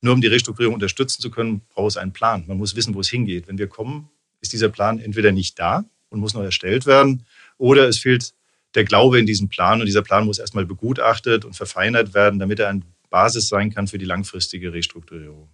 Nur 0.00 0.12
um 0.14 0.20
die 0.20 0.26
Restrukturierung 0.26 0.74
unterstützen 0.74 1.22
zu 1.22 1.30
können, 1.30 1.62
braucht 1.72 1.92
es 1.92 1.96
einen 1.96 2.12
Plan. 2.12 2.44
Man 2.46 2.58
muss 2.58 2.76
wissen, 2.76 2.94
wo 2.94 3.00
es 3.00 3.08
hingeht. 3.08 3.48
Wenn 3.48 3.56
wir 3.56 3.68
kommen, 3.68 4.10
ist 4.40 4.52
dieser 4.52 4.68
Plan 4.68 4.98
entweder 4.98 5.32
nicht 5.32 5.58
da 5.58 5.84
und 6.10 6.20
muss 6.20 6.34
noch 6.34 6.42
erstellt 6.42 6.84
werden, 6.84 7.24
oder 7.56 7.88
es 7.88 7.98
fehlt 7.98 8.34
der 8.74 8.84
Glaube 8.84 9.18
in 9.18 9.26
diesen 9.26 9.48
Plan 9.48 9.80
und 9.80 9.86
dieser 9.86 10.02
Plan 10.02 10.26
muss 10.26 10.38
erstmal 10.38 10.66
begutachtet 10.66 11.44
und 11.44 11.54
verfeinert 11.54 12.14
werden, 12.14 12.38
damit 12.38 12.58
er 12.58 12.68
eine 12.68 12.82
Basis 13.10 13.48
sein 13.48 13.72
kann 13.72 13.86
für 13.86 13.98
die 13.98 14.04
langfristige 14.04 14.72
Restrukturierung. 14.72 15.48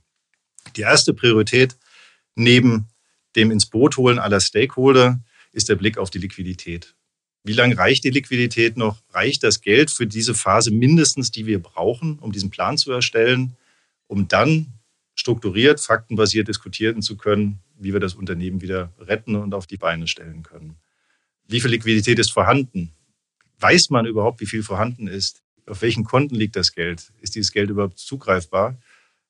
Die 0.76 0.82
erste 0.82 1.14
Priorität 1.14 1.76
neben 2.34 2.86
dem 3.36 3.50
ins 3.50 3.66
Boot 3.66 3.96
holen 3.96 4.18
aller 4.18 4.40
Stakeholder 4.40 5.20
ist 5.52 5.68
der 5.68 5.76
Blick 5.76 5.98
auf 5.98 6.10
die 6.10 6.18
Liquidität. 6.18 6.94
Wie 7.42 7.52
lange 7.52 7.76
reicht 7.76 8.04
die 8.04 8.10
Liquidität 8.10 8.76
noch? 8.76 8.98
Reicht 9.10 9.42
das 9.42 9.60
Geld 9.60 9.90
für 9.90 10.06
diese 10.06 10.34
Phase 10.34 10.70
mindestens, 10.70 11.30
die 11.30 11.46
wir 11.46 11.60
brauchen, 11.60 12.18
um 12.18 12.32
diesen 12.32 12.50
Plan 12.50 12.76
zu 12.76 12.92
erstellen? 12.92 13.56
um 14.10 14.26
dann 14.26 14.66
strukturiert, 15.14 15.80
faktenbasiert 15.80 16.48
diskutieren 16.48 17.00
zu 17.00 17.16
können, 17.16 17.60
wie 17.78 17.92
wir 17.92 18.00
das 18.00 18.14
Unternehmen 18.14 18.60
wieder 18.60 18.92
retten 18.98 19.36
und 19.36 19.54
auf 19.54 19.68
die 19.68 19.76
Beine 19.76 20.08
stellen 20.08 20.42
können. 20.42 20.76
Wie 21.46 21.60
viel 21.60 21.70
Liquidität 21.70 22.18
ist 22.18 22.32
vorhanden? 22.32 22.90
Weiß 23.60 23.90
man 23.90 24.06
überhaupt, 24.06 24.40
wie 24.40 24.46
viel 24.46 24.62
vorhanden 24.62 25.06
ist? 25.06 25.42
Auf 25.66 25.82
welchen 25.82 26.04
Konten 26.04 26.34
liegt 26.34 26.56
das 26.56 26.72
Geld? 26.72 27.12
Ist 27.20 27.34
dieses 27.34 27.52
Geld 27.52 27.70
überhaupt 27.70 27.98
zugreifbar? 27.98 28.78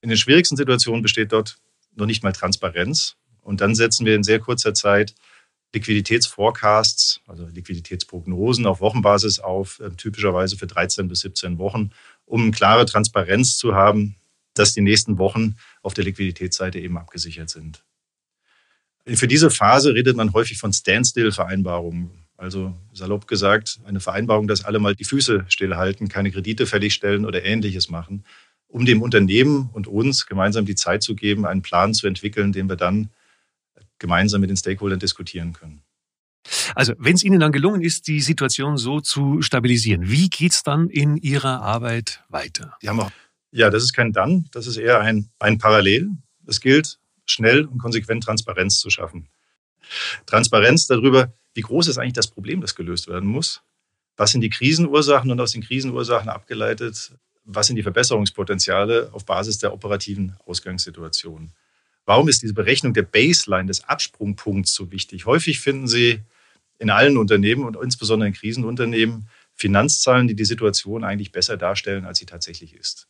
In 0.01 0.09
den 0.09 0.19
schwierigsten 0.19 0.57
Situationen 0.57 1.03
besteht 1.03 1.33
dort 1.33 1.59
noch 1.95 2.07
nicht 2.07 2.23
mal 2.23 2.33
Transparenz. 2.33 3.17
Und 3.43 3.61
dann 3.61 3.75
setzen 3.75 4.07
wir 4.07 4.15
in 4.15 4.23
sehr 4.23 4.39
kurzer 4.39 4.75
Zeit 4.75 5.15
Liquiditätsforecasts, 5.75 7.21
also 7.27 7.47
Liquiditätsprognosen 7.47 8.67
auf 8.67 8.81
Wochenbasis 8.81 9.39
auf, 9.39 9.81
äh, 9.81 9.91
typischerweise 9.91 10.57
für 10.57 10.67
13 10.67 11.09
bis 11.09 11.21
17 11.21 11.59
Wochen, 11.59 11.91
um 12.25 12.51
klare 12.51 12.87
Transparenz 12.87 13.57
zu 13.57 13.75
haben, 13.75 14.17
dass 14.55 14.75
die 14.75 14.81
nächsten 14.81 15.19
Wochen 15.19 15.57
auf 15.83 15.95
der 15.95 16.05
Liquiditätsseite 16.05 16.81
eben 16.81 16.99
abgesichert 16.99 17.51
sind. 17.51 17.85
Für 19.07 19.29
diese 19.29 19.51
Phase 19.51 19.95
redet 19.95 20.17
man 20.17 20.33
häufig 20.33 20.59
von 20.59 20.73
Standstill-Vereinbarungen. 20.73 22.11
Also 22.41 22.75
salopp 22.95 23.27
gesagt, 23.27 23.81
eine 23.85 24.01
Vereinbarung, 24.01 24.49
dass 24.49 24.65
alle 24.65 24.79
mal 24.79 24.95
die 24.95 25.05
Füße 25.05 25.45
stillhalten, 25.49 26.09
keine 26.09 26.31
Kredite 26.31 26.65
fälligstellen 26.65 27.27
oder 27.27 27.45
ähnliches 27.45 27.91
machen, 27.91 28.25
um 28.67 28.87
dem 28.87 29.03
Unternehmen 29.03 29.69
und 29.75 29.87
uns 29.87 30.25
gemeinsam 30.25 30.65
die 30.65 30.75
Zeit 30.75 31.03
zu 31.03 31.15
geben, 31.15 31.45
einen 31.45 31.61
Plan 31.61 31.93
zu 31.93 32.07
entwickeln, 32.07 32.53
den 32.53 32.67
wir 32.67 32.77
dann 32.77 33.11
gemeinsam 33.99 34.41
mit 34.41 34.49
den 34.49 34.57
Stakeholdern 34.57 34.99
diskutieren 34.99 35.53
können. 35.53 35.83
Also, 36.75 36.95
wenn 36.97 37.15
es 37.15 37.23
Ihnen 37.23 37.41
dann 37.41 37.53
gelungen 37.53 37.83
ist, 37.83 38.09
die 38.09 38.23
Situation 38.23 38.79
so 38.79 39.03
zu 39.03 39.43
stabilisieren, 39.43 40.09
wie 40.09 40.31
geht 40.31 40.53
es 40.53 40.63
dann 40.63 40.89
in 40.89 41.19
Ihrer 41.19 41.61
Arbeit 41.61 42.25
weiter? 42.31 42.75
Auch, 43.05 43.11
ja, 43.51 43.69
das 43.69 43.83
ist 43.83 43.93
kein 43.93 44.15
Dann, 44.15 44.49
das 44.53 44.67
ist 44.67 44.79
eher 44.79 45.01
ein, 45.01 45.29
ein 45.41 45.59
Parallel. 45.59 46.09
Es 46.47 46.63
gilt, 46.63 46.99
schnell 47.27 47.67
und 47.67 47.77
konsequent 47.77 48.25
Transparenz 48.25 48.79
zu 48.79 48.89
schaffen. 48.89 49.29
Transparenz 50.25 50.87
darüber, 50.87 51.35
wie 51.55 51.63
groß 51.63 51.89
ist 51.89 51.99
eigentlich 51.99 52.13
das 52.15 52.29
Problem, 52.29 52.61
das 52.61 52.75
gelöst 52.75 53.09
werden 53.09 53.29
muss? 53.29 53.63
Was 54.17 54.33
sind 54.33 54.41
die 54.43 54.51
Krisenursachen 54.51 55.31
und 55.31 55.41
aus 55.41 55.53
den 55.53 55.63
Krisenursachen 55.63 56.29
abgeleitet, 56.29 57.13
was 57.45 57.67
sind 57.67 57.77
die 57.77 57.83
Verbesserungspotenziale 57.83 59.11
auf 59.13 59.25
Basis 59.25 59.59
der 59.59 59.73
operativen 59.73 60.37
Ausgangssituation? 60.47 61.53
Warum 62.05 62.29
ist 62.29 62.43
diese 62.43 62.55
Berechnung 62.55 62.95
der 62.95 63.03
Baseline, 63.03 63.67
des 63.67 63.85
Absprungpunkts 63.85 64.75
so 64.75 64.91
wichtig? 64.91 65.27
Häufig 65.27 65.61
finden 65.61 65.89
Sie 65.89 66.21
in 66.79 66.91
allen 66.91 67.17
Unternehmen 67.17 67.65
und 67.65 67.77
insbesondere 67.83 68.29
in 68.29 68.35
Krisenunternehmen 68.35 69.29
Finanzzahlen, 69.55 70.27
die 70.27 70.35
die 70.35 70.47
Situation 70.47 71.05
eigentlich 71.05 71.33
besser 71.33 71.59
darstellen, 71.59 72.07
als 72.07 72.19
sie 72.19 72.27
tatsächlich 72.27 72.75
ist. 72.75 73.07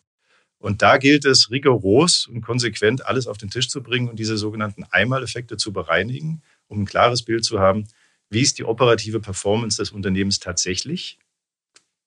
Und 0.59 0.83
da 0.83 0.99
gilt 0.99 1.25
es 1.25 1.51
rigoros 1.51 2.27
und 2.27 2.43
konsequent 2.43 3.07
alles 3.07 3.27
auf 3.27 3.39
den 3.39 3.51
Tisch 3.51 3.69
zu 3.69 3.83
bringen 3.83 4.09
und 4.09 4.19
diese 4.19 4.37
sogenannten 4.37 4.85
Einmaleffekte 4.91 5.57
zu 5.57 5.73
bereinigen, 5.73 6.43
um 6.67 6.83
ein 6.83 6.87
klares 6.87 7.23
Bild 7.23 7.45
zu 7.45 7.61
haben, 7.61 7.87
wie 8.31 8.41
ist 8.41 8.59
die 8.59 8.65
operative 8.65 9.21
Performance 9.21 9.77
des 9.77 9.91
Unternehmens 9.91 10.39
tatsächlich. 10.39 11.19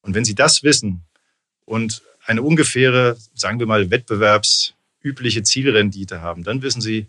Und 0.01 0.15
wenn 0.15 0.25
Sie 0.25 0.35
das 0.35 0.63
wissen 0.63 1.03
und 1.65 2.01
eine 2.25 2.41
ungefähre, 2.41 3.17
sagen 3.33 3.59
wir 3.59 3.67
mal, 3.67 3.91
wettbewerbsübliche 3.91 5.43
Zielrendite 5.43 6.21
haben, 6.21 6.43
dann 6.43 6.61
wissen 6.61 6.81
Sie, 6.81 7.07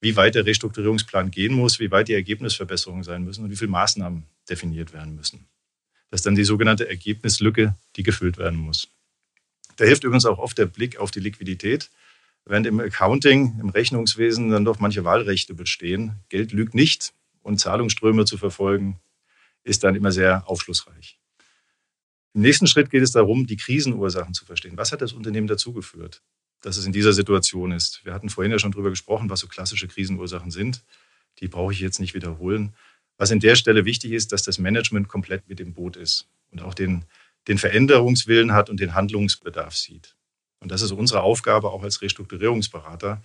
wie 0.00 0.16
weit 0.16 0.34
der 0.34 0.46
Restrukturierungsplan 0.46 1.30
gehen 1.30 1.54
muss, 1.54 1.78
wie 1.80 1.90
weit 1.90 2.08
die 2.08 2.14
Ergebnisverbesserungen 2.14 3.04
sein 3.04 3.24
müssen 3.24 3.44
und 3.44 3.50
wie 3.50 3.56
viele 3.56 3.70
Maßnahmen 3.70 4.24
definiert 4.48 4.92
werden 4.92 5.14
müssen. 5.14 5.46
Das 6.10 6.20
ist 6.20 6.26
dann 6.26 6.34
die 6.34 6.44
sogenannte 6.44 6.88
Ergebnislücke, 6.88 7.74
die 7.96 8.02
gefüllt 8.02 8.38
werden 8.38 8.58
muss. 8.58 8.88
Da 9.76 9.84
hilft 9.84 10.04
übrigens 10.04 10.24
auch 10.24 10.38
oft 10.38 10.56
der 10.56 10.66
Blick 10.66 10.98
auf 10.98 11.10
die 11.10 11.20
Liquidität. 11.20 11.90
Während 12.44 12.66
im 12.66 12.80
Accounting, 12.80 13.58
im 13.60 13.68
Rechnungswesen 13.70 14.50
dann 14.50 14.64
doch 14.64 14.78
manche 14.78 15.04
Wahlrechte 15.04 15.52
bestehen. 15.52 16.20
Geld 16.28 16.52
lügt 16.52 16.74
nicht 16.74 17.12
und 17.46 17.58
Zahlungsströme 17.58 18.24
zu 18.24 18.36
verfolgen, 18.36 19.00
ist 19.62 19.84
dann 19.84 19.94
immer 19.94 20.12
sehr 20.12 20.48
aufschlussreich. 20.48 21.18
Im 22.34 22.42
nächsten 22.42 22.66
Schritt 22.66 22.90
geht 22.90 23.02
es 23.02 23.12
darum, 23.12 23.46
die 23.46 23.56
Krisenursachen 23.56 24.34
zu 24.34 24.44
verstehen. 24.44 24.76
Was 24.76 24.92
hat 24.92 25.00
das 25.00 25.12
Unternehmen 25.12 25.46
dazu 25.46 25.72
geführt, 25.72 26.22
dass 26.60 26.76
es 26.76 26.84
in 26.84 26.92
dieser 26.92 27.12
Situation 27.12 27.72
ist? 27.72 28.04
Wir 28.04 28.12
hatten 28.12 28.28
vorhin 28.28 28.52
ja 28.52 28.58
schon 28.58 28.72
darüber 28.72 28.90
gesprochen, 28.90 29.30
was 29.30 29.40
so 29.40 29.46
klassische 29.46 29.88
Krisenursachen 29.88 30.50
sind. 30.50 30.84
Die 31.38 31.48
brauche 31.48 31.72
ich 31.72 31.80
jetzt 31.80 32.00
nicht 32.00 32.14
wiederholen. 32.14 32.74
Was 33.16 33.30
an 33.30 33.40
der 33.40 33.54
Stelle 33.54 33.84
wichtig 33.84 34.12
ist, 34.12 34.32
dass 34.32 34.42
das 34.42 34.58
Management 34.58 35.08
komplett 35.08 35.48
mit 35.48 35.60
im 35.60 35.72
Boot 35.72 35.96
ist 35.96 36.28
und 36.50 36.60
auch 36.60 36.74
den, 36.74 37.04
den 37.48 37.58
Veränderungswillen 37.58 38.52
hat 38.52 38.68
und 38.68 38.80
den 38.80 38.94
Handlungsbedarf 38.94 39.74
sieht. 39.74 40.16
Und 40.60 40.72
das 40.72 40.82
ist 40.82 40.90
unsere 40.90 41.22
Aufgabe 41.22 41.70
auch 41.70 41.82
als 41.82 42.02
Restrukturierungsberater, 42.02 43.22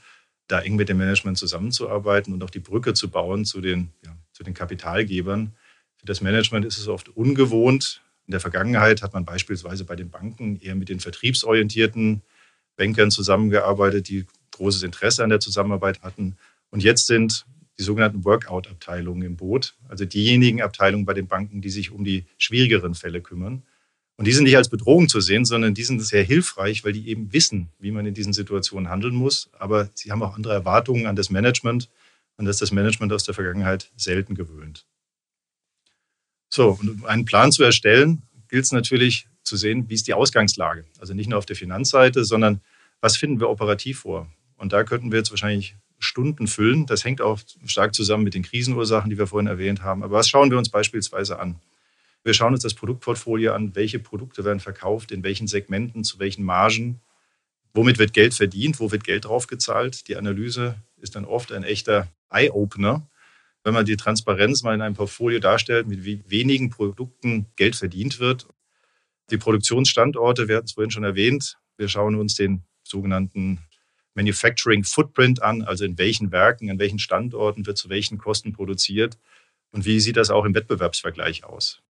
da 0.51 0.59
eng 0.59 0.75
mit 0.75 0.89
dem 0.89 0.97
Management 0.97 1.37
zusammenzuarbeiten 1.37 2.33
und 2.33 2.43
auch 2.43 2.49
die 2.49 2.59
Brücke 2.59 2.93
zu 2.93 3.09
bauen 3.09 3.45
zu 3.45 3.61
den, 3.61 3.91
ja, 4.03 4.15
zu 4.33 4.43
den 4.43 4.53
Kapitalgebern. 4.53 5.53
Für 5.95 6.05
das 6.05 6.21
Management 6.21 6.65
ist 6.65 6.77
es 6.77 6.87
oft 6.87 7.09
ungewohnt. 7.09 8.01
In 8.27 8.31
der 8.31 8.39
Vergangenheit 8.39 9.01
hat 9.01 9.13
man 9.13 9.23
beispielsweise 9.23 9.85
bei 9.85 9.95
den 9.95 10.09
Banken 10.09 10.59
eher 10.59 10.75
mit 10.75 10.89
den 10.89 10.99
vertriebsorientierten 10.99 12.21
Bankern 12.75 13.11
zusammengearbeitet, 13.11 14.09
die 14.09 14.25
großes 14.51 14.83
Interesse 14.83 15.23
an 15.23 15.29
der 15.29 15.39
Zusammenarbeit 15.39 16.01
hatten. 16.01 16.35
Und 16.69 16.83
jetzt 16.83 17.07
sind 17.07 17.45
die 17.77 17.83
sogenannten 17.83 18.25
Workout-Abteilungen 18.25 19.23
im 19.23 19.37
Boot, 19.37 19.75
also 19.87 20.05
diejenigen 20.05 20.61
Abteilungen 20.61 21.05
bei 21.05 21.13
den 21.13 21.27
Banken, 21.27 21.61
die 21.61 21.69
sich 21.69 21.91
um 21.91 22.03
die 22.03 22.25
schwierigeren 22.37 22.93
Fälle 22.95 23.21
kümmern. 23.21 23.63
Und 24.21 24.25
die 24.25 24.33
sind 24.33 24.43
nicht 24.43 24.55
als 24.55 24.69
Bedrohung 24.69 25.09
zu 25.09 25.19
sehen, 25.19 25.45
sondern 25.45 25.73
die 25.73 25.83
sind 25.83 25.99
sehr 25.99 26.21
hilfreich, 26.21 26.83
weil 26.83 26.93
die 26.93 27.09
eben 27.09 27.33
wissen, 27.33 27.69
wie 27.79 27.89
man 27.89 28.05
in 28.05 28.13
diesen 28.13 28.33
Situationen 28.33 28.87
handeln 28.87 29.15
muss. 29.15 29.49
Aber 29.57 29.89
sie 29.95 30.11
haben 30.11 30.21
auch 30.21 30.35
andere 30.35 30.53
Erwartungen 30.53 31.07
an 31.07 31.15
das 31.15 31.31
Management, 31.31 31.89
an 32.37 32.45
das 32.45 32.59
das 32.59 32.71
Management 32.71 33.11
aus 33.13 33.23
der 33.23 33.33
Vergangenheit 33.33 33.89
selten 33.97 34.35
gewöhnt. 34.35 34.85
So, 36.49 36.77
und 36.79 36.87
um 36.87 37.05
einen 37.05 37.25
Plan 37.25 37.51
zu 37.51 37.63
erstellen, 37.63 38.21
gilt 38.47 38.65
es 38.65 38.71
natürlich 38.71 39.25
zu 39.41 39.57
sehen, 39.57 39.89
wie 39.89 39.95
ist 39.95 40.05
die 40.05 40.13
Ausgangslage. 40.13 40.85
Also 40.99 41.15
nicht 41.15 41.27
nur 41.27 41.39
auf 41.39 41.47
der 41.47 41.55
Finanzseite, 41.55 42.23
sondern 42.23 42.61
was 42.99 43.17
finden 43.17 43.39
wir 43.39 43.49
operativ 43.49 44.01
vor. 44.01 44.31
Und 44.55 44.71
da 44.71 44.83
könnten 44.83 45.11
wir 45.11 45.17
jetzt 45.17 45.31
wahrscheinlich 45.31 45.77
Stunden 45.97 46.45
füllen. 46.45 46.85
Das 46.85 47.03
hängt 47.05 47.21
auch 47.21 47.39
stark 47.65 47.95
zusammen 47.95 48.23
mit 48.23 48.35
den 48.35 48.43
Krisenursachen, 48.43 49.09
die 49.09 49.17
wir 49.17 49.25
vorhin 49.25 49.47
erwähnt 49.47 49.81
haben. 49.81 50.03
Aber 50.03 50.17
was 50.17 50.29
schauen 50.29 50.51
wir 50.51 50.59
uns 50.59 50.69
beispielsweise 50.69 51.39
an? 51.39 51.59
Wir 52.23 52.35
schauen 52.35 52.53
uns 52.53 52.61
das 52.61 52.75
Produktportfolio 52.75 53.53
an, 53.53 53.75
welche 53.75 53.97
Produkte 53.97 54.45
werden 54.45 54.59
verkauft, 54.59 55.11
in 55.11 55.23
welchen 55.23 55.47
Segmenten, 55.47 56.03
zu 56.03 56.19
welchen 56.19 56.43
Margen, 56.43 57.01
womit 57.73 57.97
wird 57.97 58.13
Geld 58.13 58.35
verdient, 58.35 58.79
wo 58.79 58.91
wird 58.91 59.03
Geld 59.03 59.25
draufgezahlt. 59.25 60.07
Die 60.07 60.15
Analyse 60.15 60.75
ist 60.97 61.15
dann 61.15 61.25
oft 61.25 61.51
ein 61.51 61.63
echter 61.63 62.07
Eye-Opener, 62.29 63.07
wenn 63.63 63.73
man 63.73 63.85
die 63.85 63.97
Transparenz 63.97 64.61
mal 64.61 64.75
in 64.75 64.81
einem 64.81 64.95
Portfolio 64.95 65.39
darstellt, 65.39 65.87
mit 65.87 66.05
wie 66.05 66.23
wenigen 66.27 66.69
Produkten 66.69 67.47
Geld 67.55 67.75
verdient 67.75 68.19
wird. 68.19 68.47
Die 69.31 69.37
Produktionsstandorte, 69.37 70.47
wir 70.47 70.57
hatten 70.57 70.65
es 70.65 70.73
vorhin 70.73 70.91
schon 70.91 71.03
erwähnt, 71.03 71.57
wir 71.77 71.87
schauen 71.87 72.15
uns 72.15 72.35
den 72.35 72.61
sogenannten 72.83 73.59
Manufacturing 74.13 74.83
Footprint 74.83 75.41
an, 75.41 75.63
also 75.63 75.85
in 75.85 75.97
welchen 75.97 76.31
Werken, 76.31 76.69
an 76.69 76.77
welchen 76.77 76.99
Standorten 76.99 77.65
wird 77.65 77.77
zu 77.77 77.89
welchen 77.89 78.19
Kosten 78.19 78.53
produziert. 78.53 79.17
Und 79.71 79.85
wie 79.85 79.99
sieht 79.99 80.17
das 80.17 80.29
auch 80.29 80.45
im 80.45 80.53
Wettbewerbsvergleich 80.53 81.45
aus 81.45 81.81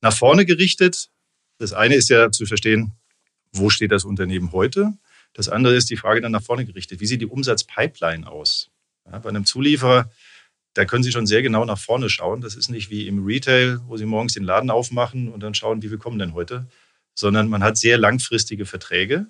nach 0.00 0.16
vorne 0.16 0.44
gerichtet. 0.44 1.08
Das 1.58 1.72
eine 1.72 1.94
ist 1.94 2.08
ja 2.08 2.30
zu 2.30 2.46
verstehen, 2.46 2.92
wo 3.52 3.70
steht 3.70 3.92
das 3.92 4.04
Unternehmen 4.04 4.52
heute? 4.52 4.92
Das 5.34 5.48
andere 5.48 5.74
ist 5.76 5.90
die 5.90 5.96
Frage 5.96 6.20
dann 6.20 6.32
nach 6.32 6.42
vorne 6.42 6.64
gerichtet. 6.64 7.00
Wie 7.00 7.06
sieht 7.06 7.20
die 7.20 7.26
Umsatzpipeline 7.26 8.26
aus? 8.30 8.70
Ja, 9.10 9.18
bei 9.18 9.28
einem 9.28 9.44
Zulieferer, 9.44 10.10
da 10.74 10.84
können 10.84 11.02
Sie 11.02 11.12
schon 11.12 11.26
sehr 11.26 11.42
genau 11.42 11.64
nach 11.64 11.78
vorne 11.78 12.08
schauen. 12.10 12.40
Das 12.40 12.54
ist 12.54 12.68
nicht 12.68 12.90
wie 12.90 13.06
im 13.06 13.24
Retail, 13.24 13.80
wo 13.86 13.96
Sie 13.96 14.06
morgens 14.06 14.34
den 14.34 14.44
Laden 14.44 14.70
aufmachen 14.70 15.28
und 15.28 15.42
dann 15.42 15.54
schauen, 15.54 15.82
wie 15.82 15.88
viel 15.88 15.98
kommen 15.98 16.18
denn 16.18 16.34
heute, 16.34 16.66
sondern 17.14 17.48
man 17.48 17.62
hat 17.62 17.76
sehr 17.76 17.98
langfristige 17.98 18.66
Verträge 18.66 19.26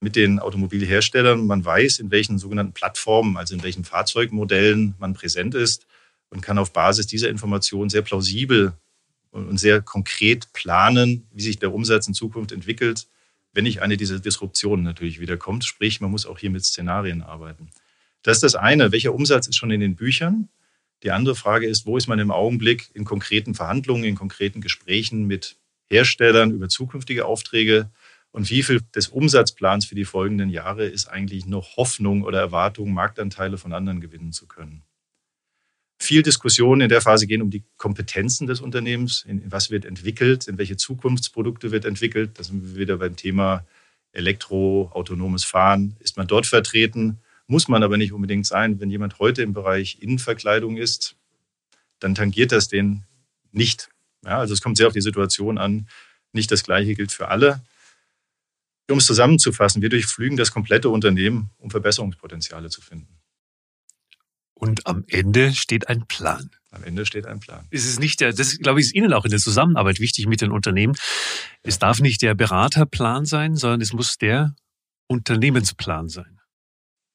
mit 0.00 0.16
den 0.16 0.38
Automobilherstellern. 0.38 1.46
Man 1.46 1.64
weiß, 1.64 1.98
in 1.98 2.10
welchen 2.10 2.38
sogenannten 2.38 2.72
Plattformen, 2.72 3.36
also 3.36 3.54
in 3.54 3.62
welchen 3.62 3.84
Fahrzeugmodellen 3.84 4.94
man 4.98 5.14
präsent 5.14 5.54
ist 5.54 5.86
und 6.30 6.40
kann 6.40 6.58
auf 6.58 6.72
Basis 6.72 7.06
dieser 7.06 7.28
Informationen 7.28 7.90
sehr 7.90 8.02
plausibel 8.02 8.72
und 9.30 9.58
sehr 9.58 9.80
konkret 9.80 10.52
planen, 10.52 11.26
wie 11.32 11.42
sich 11.42 11.58
der 11.58 11.72
Umsatz 11.72 12.08
in 12.08 12.14
Zukunft 12.14 12.52
entwickelt, 12.52 13.06
wenn 13.52 13.64
nicht 13.64 13.82
eine 13.82 13.96
dieser 13.96 14.18
Disruptionen 14.18 14.84
natürlich 14.84 15.20
wieder 15.20 15.36
kommt. 15.36 15.64
Sprich, 15.64 16.00
man 16.00 16.10
muss 16.10 16.26
auch 16.26 16.38
hier 16.38 16.50
mit 16.50 16.64
Szenarien 16.64 17.22
arbeiten. 17.22 17.70
Das 18.22 18.38
ist 18.38 18.42
das 18.42 18.54
eine. 18.54 18.92
Welcher 18.92 19.14
Umsatz 19.14 19.46
ist 19.46 19.56
schon 19.56 19.70
in 19.70 19.80
den 19.80 19.96
Büchern? 19.96 20.48
Die 21.02 21.10
andere 21.10 21.34
Frage 21.34 21.66
ist, 21.66 21.86
wo 21.86 21.96
ist 21.96 22.08
man 22.08 22.18
im 22.18 22.30
Augenblick 22.30 22.90
in 22.92 23.04
konkreten 23.04 23.54
Verhandlungen, 23.54 24.04
in 24.04 24.14
konkreten 24.14 24.60
Gesprächen 24.60 25.26
mit 25.26 25.56
Herstellern 25.88 26.50
über 26.50 26.68
zukünftige 26.68 27.24
Aufträge? 27.24 27.90
Und 28.32 28.50
wie 28.50 28.62
viel 28.62 28.80
des 28.94 29.08
Umsatzplans 29.08 29.86
für 29.86 29.94
die 29.94 30.04
folgenden 30.04 30.50
Jahre 30.50 30.86
ist 30.86 31.08
eigentlich 31.08 31.46
noch 31.46 31.76
Hoffnung 31.76 32.22
oder 32.22 32.38
Erwartung, 32.38 32.92
Marktanteile 32.92 33.58
von 33.58 33.72
anderen 33.72 34.00
gewinnen 34.00 34.32
zu 34.32 34.46
können? 34.46 34.82
Viel 36.10 36.24
Diskussionen 36.24 36.80
in 36.80 36.88
der 36.88 37.00
Phase 37.00 37.28
gehen 37.28 37.40
um 37.40 37.50
die 37.50 37.62
Kompetenzen 37.76 38.48
des 38.48 38.60
Unternehmens, 38.60 39.24
in 39.28 39.44
was 39.52 39.70
wird 39.70 39.84
entwickelt, 39.84 40.48
in 40.48 40.58
welche 40.58 40.76
Zukunftsprodukte 40.76 41.70
wird 41.70 41.84
entwickelt. 41.84 42.32
Da 42.34 42.42
sind 42.42 42.64
wir 42.64 42.80
wieder 42.80 42.96
beim 42.96 43.14
Thema 43.14 43.64
Elektro, 44.10 44.90
autonomes 44.92 45.44
Fahren. 45.44 45.94
Ist 46.00 46.16
man 46.16 46.26
dort 46.26 46.48
vertreten? 46.48 47.20
Muss 47.46 47.68
man 47.68 47.84
aber 47.84 47.96
nicht 47.96 48.12
unbedingt 48.12 48.44
sein. 48.44 48.80
Wenn 48.80 48.90
jemand 48.90 49.20
heute 49.20 49.42
im 49.42 49.52
Bereich 49.52 49.98
Innenverkleidung 50.00 50.78
ist, 50.78 51.14
dann 52.00 52.16
tangiert 52.16 52.50
das 52.50 52.66
den 52.66 53.04
nicht. 53.52 53.88
Ja, 54.24 54.40
also 54.40 54.52
es 54.52 54.60
kommt 54.60 54.78
sehr 54.78 54.88
auf 54.88 54.92
die 54.92 55.00
Situation 55.00 55.58
an. 55.58 55.86
Nicht 56.32 56.50
das 56.50 56.64
Gleiche 56.64 56.96
gilt 56.96 57.12
für 57.12 57.28
alle. 57.28 57.62
Um 58.90 58.98
es 58.98 59.06
zusammenzufassen, 59.06 59.80
wir 59.80 59.90
durchflügen 59.90 60.36
das 60.36 60.50
komplette 60.50 60.88
Unternehmen, 60.88 61.50
um 61.58 61.70
Verbesserungspotenziale 61.70 62.68
zu 62.68 62.80
finden. 62.80 63.19
Und 64.60 64.86
am 64.86 65.04
Ende 65.08 65.54
steht 65.54 65.88
ein 65.88 66.06
Plan. 66.06 66.50
Am 66.70 66.84
Ende 66.84 67.06
steht 67.06 67.24
ein 67.24 67.40
Plan. 67.40 67.66
Es 67.70 67.86
ist 67.86 67.98
nicht 67.98 68.20
der, 68.20 68.34
das 68.34 68.58
glaube 68.58 68.78
ich, 68.78 68.88
ist 68.88 68.94
Ihnen 68.94 69.14
auch 69.14 69.24
in 69.24 69.30
der 69.30 69.40
Zusammenarbeit 69.40 70.00
wichtig 70.00 70.26
mit 70.26 70.42
den 70.42 70.52
Unternehmen. 70.52 70.94
Es 71.62 71.78
darf 71.78 72.00
nicht 72.00 72.20
der 72.20 72.34
Beraterplan 72.34 73.24
sein, 73.24 73.56
sondern 73.56 73.80
es 73.80 73.94
muss 73.94 74.18
der 74.18 74.54
Unternehmensplan 75.06 76.10
sein. 76.10 76.40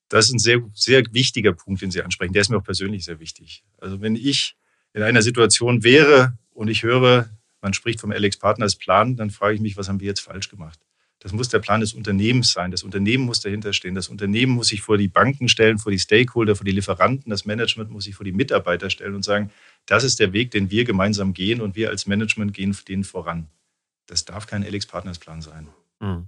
Das 0.09 0.25
ist 0.25 0.33
ein 0.33 0.39
sehr, 0.39 0.61
sehr 0.73 1.03
wichtiger 1.11 1.53
Punkt, 1.53 1.83
den 1.83 1.91
Sie 1.91 2.01
ansprechen. 2.01 2.33
Der 2.33 2.41
ist 2.41 2.49
mir 2.49 2.57
auch 2.57 2.63
persönlich 2.63 3.05
sehr 3.05 3.19
wichtig. 3.19 3.63
Also 3.77 4.01
wenn 4.01 4.15
ich 4.15 4.55
in 4.93 5.03
einer 5.03 5.21
Situation 5.21 5.83
wäre 5.83 6.39
und 6.49 6.67
ich 6.67 6.81
höre, 6.81 7.29
man 7.61 7.73
spricht 7.75 7.99
vom 7.99 8.11
Alex 8.11 8.37
Partners 8.37 8.75
Plan, 8.75 9.17
dann 9.17 9.29
frage 9.29 9.53
ich 9.53 9.61
mich, 9.61 9.77
was 9.77 9.87
haben 9.87 9.99
wir 9.99 10.07
jetzt 10.07 10.21
falsch 10.21 10.49
gemacht? 10.49 10.79
Das 11.25 11.33
muss 11.33 11.49
der 11.49 11.57
Plan 11.57 11.81
des 11.81 11.93
Unternehmens 11.93 12.51
sein. 12.51 12.69
Das 12.69 12.83
Unternehmen 12.83 13.25
muss 13.25 13.39
dahinter 13.39 13.73
stehen. 13.73 13.95
Das 13.95 14.09
Unternehmen 14.09 14.51
muss 14.51 14.67
sich 14.67 14.81
vor 14.81 14.95
die 14.95 15.07
Banken 15.07 15.49
stellen, 15.49 15.79
vor 15.79 15.91
die 15.91 15.97
Stakeholder, 15.97 16.55
vor 16.55 16.65
die 16.65 16.71
Lieferanten. 16.71 17.31
Das 17.31 17.45
Management 17.45 17.89
muss 17.89 18.03
sich 18.03 18.13
vor 18.13 18.25
die 18.25 18.31
Mitarbeiter 18.31 18.91
stellen 18.91 19.15
und 19.15 19.25
sagen, 19.25 19.49
das 19.87 20.03
ist 20.03 20.19
der 20.19 20.33
Weg, 20.33 20.51
den 20.51 20.69
wir 20.69 20.83
gemeinsam 20.83 21.33
gehen 21.33 21.61
und 21.61 21.75
wir 21.75 21.89
als 21.89 22.05
Management 22.05 22.53
gehen 22.53 22.77
den 22.87 23.03
voran. 23.03 23.47
Das 24.05 24.25
darf 24.25 24.45
kein 24.45 24.63
Alex 24.63 24.85
Partners 24.85 25.17
Plan 25.17 25.41
sein. 25.41 25.67
Mhm. 25.99 26.27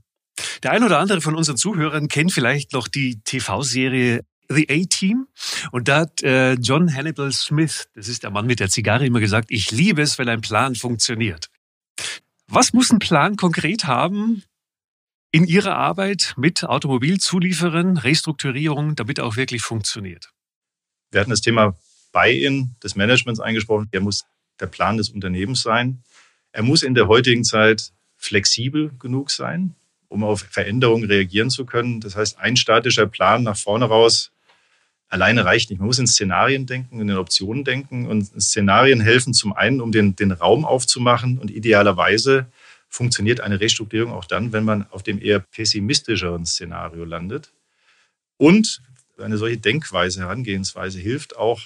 Der 0.64 0.72
ein 0.72 0.84
oder 0.84 0.98
andere 0.98 1.22
von 1.22 1.36
unseren 1.36 1.58
Zuhörern 1.58 2.08
kennt 2.08 2.34
vielleicht 2.34 2.74
noch 2.74 2.88
die 2.88 3.22
TV-Serie 3.24 4.26
The 4.50 4.68
A-Team. 4.68 5.28
Und 5.72 5.90
da 5.90 6.00
hat 6.00 6.24
äh, 6.24 6.54
John 6.54 6.92
Hannibal 6.92 7.32
Smith, 7.34 7.88
das 7.94 8.08
ist 8.08 8.24
der 8.24 8.32
Mann 8.32 8.48
mit 8.48 8.60
der 8.60 8.70
Zigarre, 8.70 9.06
immer 9.06 9.20
gesagt, 9.20 9.52
ich 9.52 9.70
liebe 9.70 10.02
es, 10.02 10.18
wenn 10.18 10.28
ein 10.28 10.42
Plan 10.42 10.74
funktioniert. 10.74 11.52
Was 12.48 12.74
muss 12.74 12.92
ein 12.92 12.98
Plan 12.98 13.36
konkret 13.36 13.84
haben 13.84 14.42
in 15.32 15.46
Ihrer 15.46 15.76
Arbeit 15.76 16.34
mit 16.38 16.64
Automobilzulieferern, 16.64 17.98
Restrukturierung, 17.98 18.96
damit 18.96 19.20
auch 19.20 19.36
wirklich 19.36 19.62
funktioniert? 19.62 20.32
Wir 21.12 21.22
hatten 21.22 21.30
das 21.30 21.42
Thema 21.42 21.76
Buy-in 22.12 22.76
des 22.84 22.96
Managements 22.96 23.40
eingesprochen. 23.40 23.88
Er 23.92 24.02
muss 24.02 24.26
der 24.60 24.68
Plan 24.68 24.98
des 24.98 25.10
Unternehmens 25.10 25.62
sein. 25.62 26.04
Er 26.52 26.64
muss 26.64 26.84
in 26.84 26.96
der 26.96 27.08
heutigen 27.08 27.44
Zeit 27.44 27.92
flexibel 28.16 28.92
genug 29.00 29.30
sein, 29.30 29.76
um 30.08 30.24
auf 30.24 30.42
Veränderungen 30.50 31.06
reagieren 31.06 31.50
zu 31.50 31.66
können. 31.66 32.02
Das 32.02 32.16
heißt, 32.16 32.40
ein 32.40 32.56
statischer 32.56 33.06
Plan 33.06 33.44
nach 33.44 33.58
vorne 33.58 33.86
raus 33.86 34.32
alleine 35.10 35.46
reicht 35.46 35.70
nicht. 35.70 35.80
Man 35.80 35.88
muss 35.88 36.00
in 36.00 36.08
Szenarien 36.08 36.66
denken, 36.66 37.00
in 37.00 37.08
den 37.08 37.18
Optionen 37.18 37.64
denken. 37.64 38.08
Und 38.08 38.26
Szenarien 38.42 39.00
helfen 39.00 39.34
zum 39.34 39.54
einen, 39.54 39.82
um 39.82 39.92
den, 39.92 40.16
den 40.16 40.32
Raum 40.32 40.66
aufzumachen. 40.66 41.38
Und 41.38 41.52
idealerweise 41.52 42.48
funktioniert 42.90 43.42
eine 43.42 43.60
Restrukturierung 43.60 44.14
auch 44.14 44.26
dann, 44.26 44.54
wenn 44.54 44.64
man 44.64 44.90
auf 44.92 45.04
dem 45.04 45.22
eher 45.22 45.40
pessimistischeren 45.40 46.46
Szenario 46.46 47.06
landet. 47.06 47.54
Und 48.38 48.82
eine 49.18 49.38
solche 49.38 49.58
Denkweise, 49.58 50.22
Herangehensweise 50.22 51.00
hilft 51.00 51.36
auch, 51.36 51.62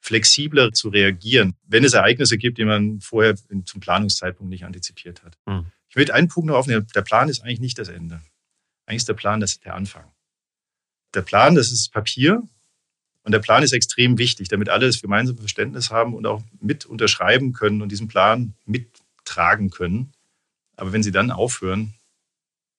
flexibler 0.00 0.72
zu 0.72 0.88
reagieren, 0.88 1.56
wenn 1.66 1.82
es 1.82 1.94
Ereignisse 1.94 2.38
gibt, 2.38 2.58
die 2.58 2.64
man 2.64 3.00
vorher 3.00 3.34
zum 3.64 3.80
Planungszeitpunkt 3.80 4.50
nicht 4.50 4.64
antizipiert 4.64 5.24
hat. 5.24 5.36
Mhm. 5.46 5.66
Ich 5.88 5.96
will 5.96 6.10
einen 6.12 6.28
Punkt 6.28 6.46
noch 6.48 6.56
aufnehmen. 6.56 6.86
Der 6.94 7.02
Plan 7.02 7.28
ist 7.28 7.42
eigentlich 7.42 7.60
nicht 7.60 7.78
das 7.78 7.88
Ende. 7.88 8.20
Eigentlich 8.86 8.98
ist 8.98 9.08
der 9.08 9.14
Plan 9.14 9.40
das 9.40 9.58
der 9.58 9.74
Anfang. 9.74 10.04
Der 11.14 11.22
Plan, 11.22 11.56
das 11.56 11.72
ist 11.72 11.92
Papier, 11.92 12.42
und 13.26 13.32
der 13.32 13.40
Plan 13.40 13.64
ist 13.64 13.72
extrem 13.72 14.18
wichtig, 14.18 14.48
damit 14.48 14.68
alle 14.68 14.86
das 14.86 15.02
gemeinsame 15.02 15.40
Verständnis 15.40 15.90
haben 15.90 16.14
und 16.14 16.26
auch 16.26 16.44
mit 16.60 16.86
unterschreiben 16.86 17.52
können 17.52 17.82
und 17.82 17.90
diesen 17.90 18.06
Plan 18.06 18.54
mittragen 18.66 19.70
können. 19.70 20.12
Aber 20.76 20.92
wenn 20.92 21.02
sie 21.02 21.12
dann 21.12 21.30
aufhören, 21.30 21.94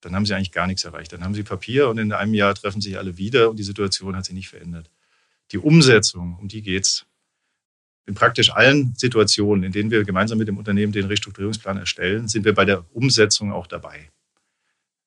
dann 0.02 0.16
haben 0.16 0.26
sie 0.26 0.36
eigentlich 0.36 0.52
gar 0.52 0.68
nichts 0.68 0.84
erreicht. 0.84 1.12
Dann 1.12 1.24
haben 1.24 1.34
sie 1.34 1.44
Papier 1.44 1.90
und 1.90 1.98
in 1.98 2.12
einem 2.12 2.34
Jahr 2.34 2.54
treffen 2.54 2.82
sich 2.82 2.98
alle 2.98 3.18
wieder 3.18 3.50
und 3.50 3.58
die 3.58 3.64
Situation 3.64 4.16
hat 4.16 4.26
sich 4.26 4.36
nicht 4.36 4.50
verändert. 4.50 4.90
Die 5.52 5.58
Umsetzung, 5.58 6.38
um 6.40 6.48
die 6.48 6.62
geht 6.62 6.84
es. 6.84 7.06
In 8.06 8.14
praktisch 8.14 8.52
allen 8.52 8.96
Situationen, 8.96 9.64
in 9.64 9.72
denen 9.72 9.92
wir 9.92 10.04
gemeinsam 10.06 10.38
mit 10.38 10.48
dem 10.48 10.58
Unternehmen 10.58 10.94
den 10.94 11.08
Restrukturierungsplan 11.08 11.78
erstellen, 11.78 12.28
sind 12.28 12.46
wir 12.46 12.54
bei 12.54 12.64
der 12.64 12.86
Umsetzung 12.96 13.52
auch 13.52 13.68
dabei. 13.68 14.10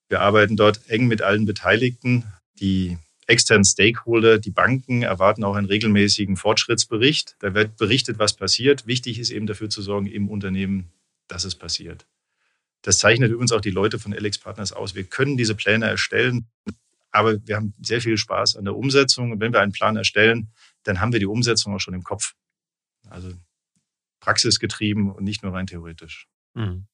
Wir 0.08 0.20
arbeiten 0.20 0.56
dort 0.56 0.88
eng 0.88 1.06
mit 1.06 1.22
allen 1.22 1.46
Beteiligten. 1.46 2.24
Die 2.60 2.98
externen 3.26 3.64
Stakeholder, 3.64 4.38
die 4.38 4.50
Banken 4.50 5.02
erwarten 5.02 5.44
auch 5.44 5.54
einen 5.54 5.68
regelmäßigen 5.68 6.36
Fortschrittsbericht. 6.36 7.36
Da 7.38 7.54
wird 7.54 7.76
berichtet, 7.76 8.18
was 8.18 8.34
passiert. 8.34 8.86
Wichtig 8.86 9.18
ist 9.18 9.30
eben 9.30 9.46
dafür 9.46 9.70
zu 9.70 9.80
sorgen 9.80 10.06
im 10.06 10.28
Unternehmen, 10.28 10.90
dass 11.28 11.44
es 11.44 11.54
passiert. 11.54 12.06
Das 12.82 12.98
zeichnet 12.98 13.30
übrigens 13.30 13.52
auch 13.52 13.60
die 13.60 13.70
Leute 13.70 13.98
von 13.98 14.12
Alex 14.12 14.38
Partners 14.38 14.72
aus. 14.72 14.94
Wir 14.94 15.04
können 15.04 15.36
diese 15.36 15.54
Pläne 15.54 15.86
erstellen, 15.86 16.46
aber 17.10 17.44
wir 17.46 17.56
haben 17.56 17.74
sehr 17.80 18.00
viel 18.00 18.16
Spaß 18.16 18.56
an 18.56 18.64
der 18.64 18.76
Umsetzung. 18.76 19.32
Und 19.32 19.40
wenn 19.40 19.52
wir 19.52 19.60
einen 19.60 19.72
Plan 19.72 19.96
erstellen, 19.96 20.48
dann 20.84 21.00
haben 21.00 21.12
wir 21.12 21.20
die 21.20 21.26
Umsetzung 21.26 21.74
auch 21.74 21.80
schon 21.80 21.94
im 21.94 22.02
Kopf. 22.02 22.34
Also 23.08 23.32
praxisgetrieben 24.20 25.10
und 25.10 25.24
nicht 25.24 25.42
nur 25.42 25.52
rein 25.52 25.66
theoretisch. 25.66 26.26
Mhm. 26.54 26.86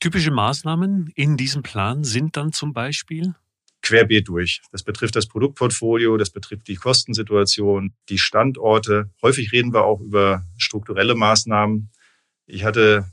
Typische 0.00 0.30
Maßnahmen 0.30 1.10
in 1.14 1.36
diesem 1.36 1.62
Plan 1.62 2.04
sind 2.04 2.36
dann 2.36 2.52
zum 2.52 2.72
Beispiel? 2.72 3.34
querbeet 3.84 4.28
durch. 4.28 4.62
Das 4.72 4.82
betrifft 4.82 5.14
das 5.14 5.26
Produktportfolio, 5.26 6.16
das 6.16 6.30
betrifft 6.30 6.66
die 6.66 6.74
Kostensituation, 6.74 7.94
die 8.08 8.18
Standorte. 8.18 9.10
Häufig 9.22 9.52
reden 9.52 9.72
wir 9.72 9.84
auch 9.84 10.00
über 10.00 10.42
strukturelle 10.56 11.14
Maßnahmen. 11.14 11.90
Ich 12.46 12.64
hatte 12.64 13.06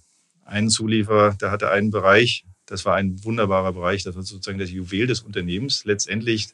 einen 0.51 0.69
Zulieferer, 0.69 1.35
der 1.39 1.49
hatte 1.49 1.71
einen 1.71 1.91
Bereich, 1.91 2.45
das 2.65 2.85
war 2.85 2.95
ein 2.95 3.23
wunderbarer 3.23 3.73
Bereich, 3.73 4.03
das 4.03 4.15
war 4.15 4.23
sozusagen 4.23 4.59
das 4.59 4.69
Juwel 4.69 5.07
des 5.07 5.21
Unternehmens. 5.21 5.85
Letztendlich, 5.85 6.49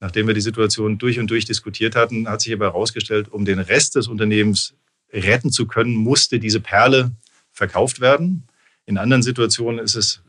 nachdem 0.00 0.26
wir 0.26 0.34
die 0.34 0.40
Situation 0.40 0.98
durch 0.98 1.18
und 1.18 1.30
durch 1.30 1.44
diskutiert 1.44 1.96
hatten, 1.96 2.28
hat 2.28 2.40
sich 2.40 2.52
aber 2.52 2.66
herausgestellt, 2.66 3.28
um 3.28 3.44
den 3.44 3.58
Rest 3.58 3.94
des 3.94 4.08
Unternehmens 4.08 4.74
retten 5.12 5.50
zu 5.50 5.66
können, 5.66 5.94
musste 5.94 6.38
diese 6.38 6.60
Perle 6.60 7.12
verkauft 7.52 8.00
werden. 8.00 8.46
In 8.84 8.98
anderen 8.98 9.22
Situationen 9.22 9.78
ist 9.78 9.94
es 9.94 10.22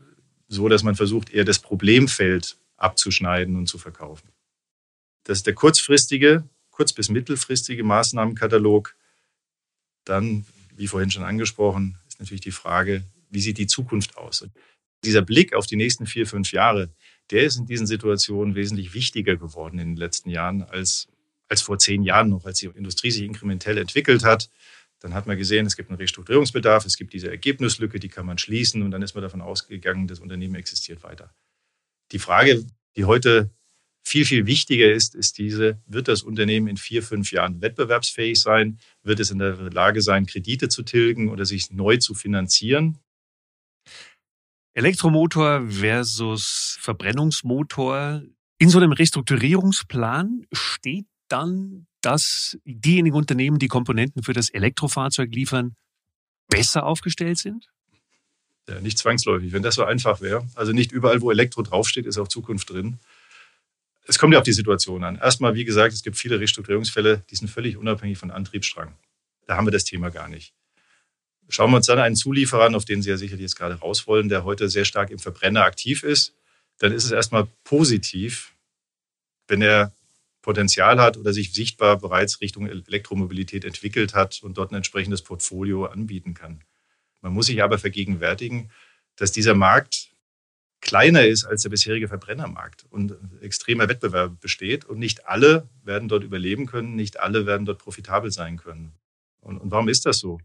so, 0.48 0.68
dass 0.68 0.82
man 0.82 0.96
versucht, 0.96 1.30
eher 1.30 1.44
das 1.44 1.58
Problemfeld 1.58 2.56
abzuschneiden 2.76 3.56
und 3.56 3.66
zu 3.66 3.78
verkaufen. 3.78 4.28
Das 5.24 5.38
ist 5.38 5.46
der 5.46 5.54
kurzfristige, 5.54 6.44
kurz- 6.70 6.92
bis 6.92 7.10
mittelfristige 7.10 7.84
Maßnahmenkatalog. 7.84 8.96
Dann, 10.04 10.46
wie 10.74 10.86
vorhin 10.86 11.10
schon 11.10 11.24
angesprochen, 11.24 11.98
natürlich 12.20 12.42
die 12.42 12.50
Frage, 12.50 13.04
wie 13.30 13.40
sieht 13.40 13.58
die 13.58 13.66
Zukunft 13.66 14.16
aus? 14.16 14.42
Und 14.42 14.52
dieser 15.04 15.22
Blick 15.22 15.54
auf 15.54 15.66
die 15.66 15.76
nächsten 15.76 16.06
vier, 16.06 16.26
fünf 16.26 16.52
Jahre, 16.52 16.90
der 17.30 17.44
ist 17.44 17.56
in 17.56 17.66
diesen 17.66 17.86
Situationen 17.86 18.54
wesentlich 18.54 18.94
wichtiger 18.94 19.36
geworden 19.36 19.78
in 19.78 19.90
den 19.90 19.96
letzten 19.96 20.30
Jahren 20.30 20.62
als, 20.62 21.08
als 21.48 21.62
vor 21.62 21.78
zehn 21.78 22.02
Jahren 22.02 22.28
noch, 22.28 22.44
als 22.44 22.58
die 22.58 22.66
Industrie 22.66 23.10
sich 23.10 23.22
inkrementell 23.22 23.78
entwickelt 23.78 24.24
hat. 24.24 24.50
Dann 25.00 25.14
hat 25.14 25.26
man 25.26 25.38
gesehen, 25.38 25.66
es 25.66 25.76
gibt 25.76 25.88
einen 25.88 25.98
Restrukturierungsbedarf, 25.98 26.84
es 26.84 26.96
gibt 26.96 27.14
diese 27.14 27.30
Ergebnislücke, 27.30 27.98
die 27.98 28.08
kann 28.08 28.26
man 28.26 28.36
schließen 28.36 28.82
und 28.82 28.90
dann 28.90 29.02
ist 29.02 29.14
man 29.14 29.22
davon 29.22 29.40
ausgegangen, 29.40 30.06
das 30.06 30.20
Unternehmen 30.20 30.56
existiert 30.56 31.02
weiter. 31.02 31.34
Die 32.12 32.18
Frage, 32.18 32.66
die 32.96 33.04
heute 33.06 33.50
viel, 34.02 34.24
viel 34.24 34.46
wichtiger 34.46 34.90
ist, 34.90 35.14
ist 35.14 35.38
diese, 35.38 35.78
wird 35.86 36.08
das 36.08 36.22
Unternehmen 36.22 36.68
in 36.68 36.76
vier, 36.76 37.02
fünf 37.02 37.32
Jahren 37.32 37.60
wettbewerbsfähig 37.60 38.40
sein? 38.40 38.78
Wird 39.02 39.20
es 39.20 39.30
in 39.30 39.38
der 39.38 39.56
Lage 39.70 40.02
sein, 40.02 40.26
Kredite 40.26 40.68
zu 40.68 40.82
tilgen 40.82 41.28
oder 41.28 41.44
sich 41.44 41.70
neu 41.70 41.98
zu 41.98 42.14
finanzieren? 42.14 42.98
Elektromotor 44.74 45.68
versus 45.68 46.76
Verbrennungsmotor. 46.80 48.22
In 48.58 48.68
so 48.68 48.78
einem 48.78 48.92
Restrukturierungsplan 48.92 50.46
steht 50.52 51.06
dann, 51.28 51.86
dass 52.00 52.58
diejenigen 52.64 53.16
Unternehmen, 53.16 53.58
die 53.58 53.68
Komponenten 53.68 54.22
für 54.22 54.32
das 54.32 54.48
Elektrofahrzeug 54.48 55.34
liefern, 55.34 55.76
besser 56.48 56.84
aufgestellt 56.84 57.38
sind? 57.38 57.70
Ja, 58.68 58.80
nicht 58.80 58.98
zwangsläufig, 58.98 59.52
wenn 59.52 59.62
das 59.62 59.74
so 59.74 59.84
einfach 59.84 60.20
wäre. 60.20 60.46
Also 60.54 60.72
nicht 60.72 60.92
überall, 60.92 61.20
wo 61.20 61.30
Elektro 61.30 61.62
draufsteht, 61.62 62.06
ist 62.06 62.18
auch 62.18 62.28
Zukunft 62.28 62.70
drin. 62.70 62.98
Es 64.10 64.18
kommt 64.18 64.32
ja 64.32 64.40
auf 64.40 64.44
die 64.44 64.52
Situation 64.52 65.04
an. 65.04 65.20
Erstmal, 65.22 65.54
wie 65.54 65.64
gesagt, 65.64 65.92
es 65.92 66.02
gibt 66.02 66.16
viele 66.16 66.40
Restrukturierungsfälle, 66.40 67.22
die 67.30 67.36
sind 67.36 67.46
völlig 67.46 67.76
unabhängig 67.76 68.18
von 68.18 68.32
Antriebsstrang. 68.32 68.92
Da 69.46 69.56
haben 69.56 69.68
wir 69.68 69.70
das 69.70 69.84
Thema 69.84 70.10
gar 70.10 70.28
nicht. 70.28 70.52
Schauen 71.48 71.70
wir 71.70 71.76
uns 71.76 71.86
dann 71.86 72.00
einen 72.00 72.16
Zulieferer 72.16 72.64
an, 72.64 72.74
auf 72.74 72.84
den 72.84 73.02
Sie 73.02 73.10
ja 73.10 73.16
sicherlich 73.16 73.42
jetzt 73.42 73.54
gerade 73.54 73.76
raus 73.76 74.08
wollen, 74.08 74.28
der 74.28 74.42
heute 74.42 74.68
sehr 74.68 74.84
stark 74.84 75.10
im 75.10 75.20
Verbrenner 75.20 75.62
aktiv 75.62 76.02
ist. 76.02 76.34
Dann 76.78 76.90
ist 76.90 77.04
es 77.04 77.12
erstmal 77.12 77.46
positiv, 77.62 78.56
wenn 79.46 79.62
er 79.62 79.92
Potenzial 80.42 81.00
hat 81.00 81.16
oder 81.16 81.32
sich 81.32 81.52
sichtbar 81.52 81.96
bereits 81.96 82.40
Richtung 82.40 82.66
Elektromobilität 82.66 83.64
entwickelt 83.64 84.14
hat 84.14 84.42
und 84.42 84.58
dort 84.58 84.72
ein 84.72 84.76
entsprechendes 84.76 85.22
Portfolio 85.22 85.84
anbieten 85.84 86.34
kann. 86.34 86.64
Man 87.20 87.32
muss 87.32 87.46
sich 87.46 87.62
aber 87.62 87.78
vergegenwärtigen, 87.78 88.72
dass 89.14 89.30
dieser 89.30 89.54
Markt 89.54 90.09
kleiner 90.80 91.24
ist 91.24 91.44
als 91.44 91.62
der 91.62 91.70
bisherige 91.70 92.08
Verbrennermarkt 92.08 92.84
und 92.90 93.14
extremer 93.40 93.88
Wettbewerb 93.88 94.40
besteht. 94.40 94.84
Und 94.84 94.98
nicht 94.98 95.26
alle 95.26 95.68
werden 95.84 96.08
dort 96.08 96.24
überleben 96.24 96.66
können, 96.66 96.94
nicht 96.94 97.20
alle 97.20 97.46
werden 97.46 97.66
dort 97.66 97.78
profitabel 97.78 98.30
sein 98.30 98.56
können. 98.56 98.92
Und, 99.40 99.58
und 99.58 99.70
warum 99.70 99.88
ist 99.88 100.06
das 100.06 100.18
so? 100.18 100.38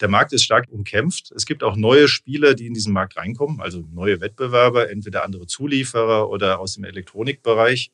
Der 0.00 0.08
Markt 0.08 0.32
ist 0.32 0.42
stark 0.42 0.68
umkämpft. 0.68 1.30
Es 1.30 1.46
gibt 1.46 1.62
auch 1.62 1.76
neue 1.76 2.08
Spieler, 2.08 2.54
die 2.54 2.66
in 2.66 2.74
diesen 2.74 2.92
Markt 2.92 3.16
reinkommen, 3.16 3.60
also 3.60 3.84
neue 3.92 4.20
Wettbewerber, 4.20 4.90
entweder 4.90 5.24
andere 5.24 5.46
Zulieferer 5.46 6.28
oder 6.28 6.58
aus 6.58 6.74
dem 6.74 6.84
Elektronikbereich, 6.84 7.92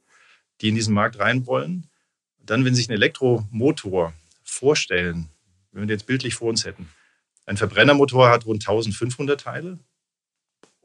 die 0.60 0.68
in 0.68 0.74
diesen 0.74 0.94
Markt 0.94 1.18
rein 1.18 1.46
wollen. 1.46 1.86
Dann, 2.38 2.64
wenn 2.64 2.74
Sie 2.74 2.80
sich 2.80 2.88
einen 2.88 2.96
Elektromotor 2.96 4.14
vorstellen, 4.42 5.28
wenn 5.72 5.82
wir 5.82 5.86
den 5.86 5.98
jetzt 5.98 6.06
bildlich 6.06 6.34
vor 6.34 6.48
uns 6.48 6.64
hätten, 6.64 6.88
ein 7.44 7.58
Verbrennermotor 7.58 8.30
hat 8.30 8.46
rund 8.46 8.62
1500 8.66 9.40
Teile 9.40 9.78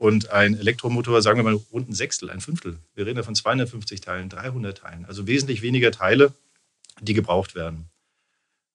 und 0.04 0.32
ein 0.32 0.60
Elektromotor, 0.60 1.22
sagen 1.22 1.40
wir 1.40 1.44
mal, 1.44 1.62
rund 1.72 1.88
ein 1.88 1.94
Sechstel, 1.94 2.30
ein 2.30 2.42
Fünftel. 2.42 2.78
Wir 2.94 3.06
reden 3.06 3.16
ja 3.16 3.24
von 3.24 3.36
250 3.36 4.02
Teilen, 4.02 4.28
300 4.28 4.78
Teilen, 4.78 5.06
also 5.06 5.28
wesentlich 5.28 5.62
weniger 5.62 5.94
Teile, 5.94 6.34
die 7.00 7.14
gebraucht 7.14 7.56
werden. 7.56 7.86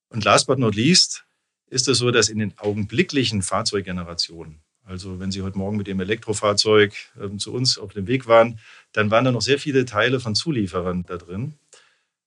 Und 0.09 0.25
last 0.25 0.47
but 0.47 0.59
not 0.59 0.75
least, 0.75 1.27
ist 1.67 1.87
es 1.87 1.99
so, 1.99 2.11
dass 2.11 2.31
in 2.31 2.39
den 2.39 2.57
augenblicklichen 2.57 3.43
Fahrzeuggenerationen, 3.43 4.61
also 4.87 5.21
wenn 5.21 5.31
Sie 5.31 5.43
heute 5.43 5.59
Morgen 5.59 5.77
mit 5.77 5.87
dem 5.87 6.01
Elektrofahrzeug 6.01 6.95
äh, 7.21 7.37
zu 7.37 7.53
uns 7.53 7.77
auf 7.77 7.93
dem 7.93 8.07
Weg 8.07 8.27
waren, 8.27 8.59
dann 8.93 9.11
waren 9.11 9.27
da 9.27 9.31
noch 9.31 9.43
sehr 9.43 9.59
viele 9.59 9.85
Teile 9.85 10.21
von 10.21 10.35
Zulieferern 10.35 11.05
da 11.07 11.19
drin. 11.19 11.53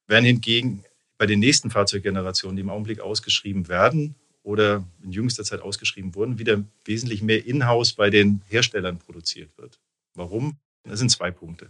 Während 0.06 0.28
hingegen 0.28 0.86
bei 1.18 1.26
den 1.26 1.40
nächsten 1.40 1.72
Fahrzeuggenerationen, 1.72 2.56
die 2.56 2.62
im 2.62 2.70
Augenblick 2.70 3.00
ausgeschrieben 3.00 3.68
werden 3.68 4.14
oder 4.44 4.84
in 5.04 5.12
jüngster 5.12 5.44
Zeit 5.44 5.62
ausgeschrieben 5.62 6.16
wurden, 6.16 6.40
wieder 6.40 6.64
wesentlich 6.86 7.22
mehr 7.22 7.46
in-house 7.46 7.94
bei 7.94 8.10
den 8.10 8.42
Herstellern 8.48 8.98
produziert 8.98 9.50
wird. 9.58 9.80
Warum? 10.16 10.58
Das 10.84 11.00
sind 11.00 11.10
zwei 11.10 11.32
Punkte. 11.32 11.70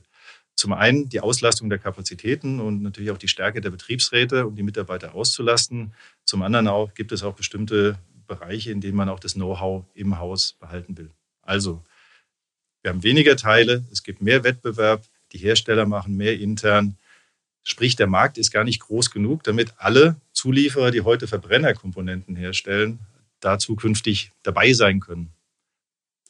Zum 0.55 0.73
einen 0.73 1.09
die 1.09 1.21
Auslastung 1.21 1.69
der 1.69 1.79
Kapazitäten 1.79 2.59
und 2.59 2.81
natürlich 2.81 3.11
auch 3.11 3.17
die 3.17 3.27
Stärke 3.27 3.61
der 3.61 3.71
Betriebsräte, 3.71 4.45
um 4.47 4.55
die 4.55 4.63
Mitarbeiter 4.63 5.15
auszulasten. 5.15 5.93
Zum 6.23 6.43
anderen 6.43 6.67
auch 6.67 6.93
gibt 6.93 7.11
es 7.11 7.23
auch 7.23 7.35
bestimmte 7.35 7.97
Bereiche, 8.27 8.71
in 8.71 8.79
denen 8.79 8.95
man 8.95 9.09
auch 9.09 9.19
das 9.19 9.33
Know-how 9.33 9.85
im 9.93 10.19
Haus 10.19 10.53
behalten 10.53 10.97
will. 10.97 11.09
Also, 11.41 11.83
wir 12.81 12.91
haben 12.91 13.03
weniger 13.03 13.35
Teile, 13.35 13.83
es 13.91 14.03
gibt 14.03 14.21
mehr 14.21 14.43
Wettbewerb, 14.43 15.03
die 15.33 15.37
Hersteller 15.37 15.85
machen 15.85 16.15
mehr 16.15 16.39
intern. 16.39 16.97
Sprich, 17.63 17.95
der 17.95 18.07
Markt 18.07 18.37
ist 18.37 18.51
gar 18.51 18.63
nicht 18.63 18.79
groß 18.79 19.11
genug, 19.11 19.43
damit 19.43 19.73
alle 19.77 20.15
Zulieferer, 20.41 20.89
die 20.89 21.01
heute 21.01 21.27
Verbrennerkomponenten 21.27 22.35
herstellen, 22.35 22.97
da 23.41 23.59
zukünftig 23.59 24.31
dabei 24.41 24.73
sein 24.73 24.99
können. 24.99 25.29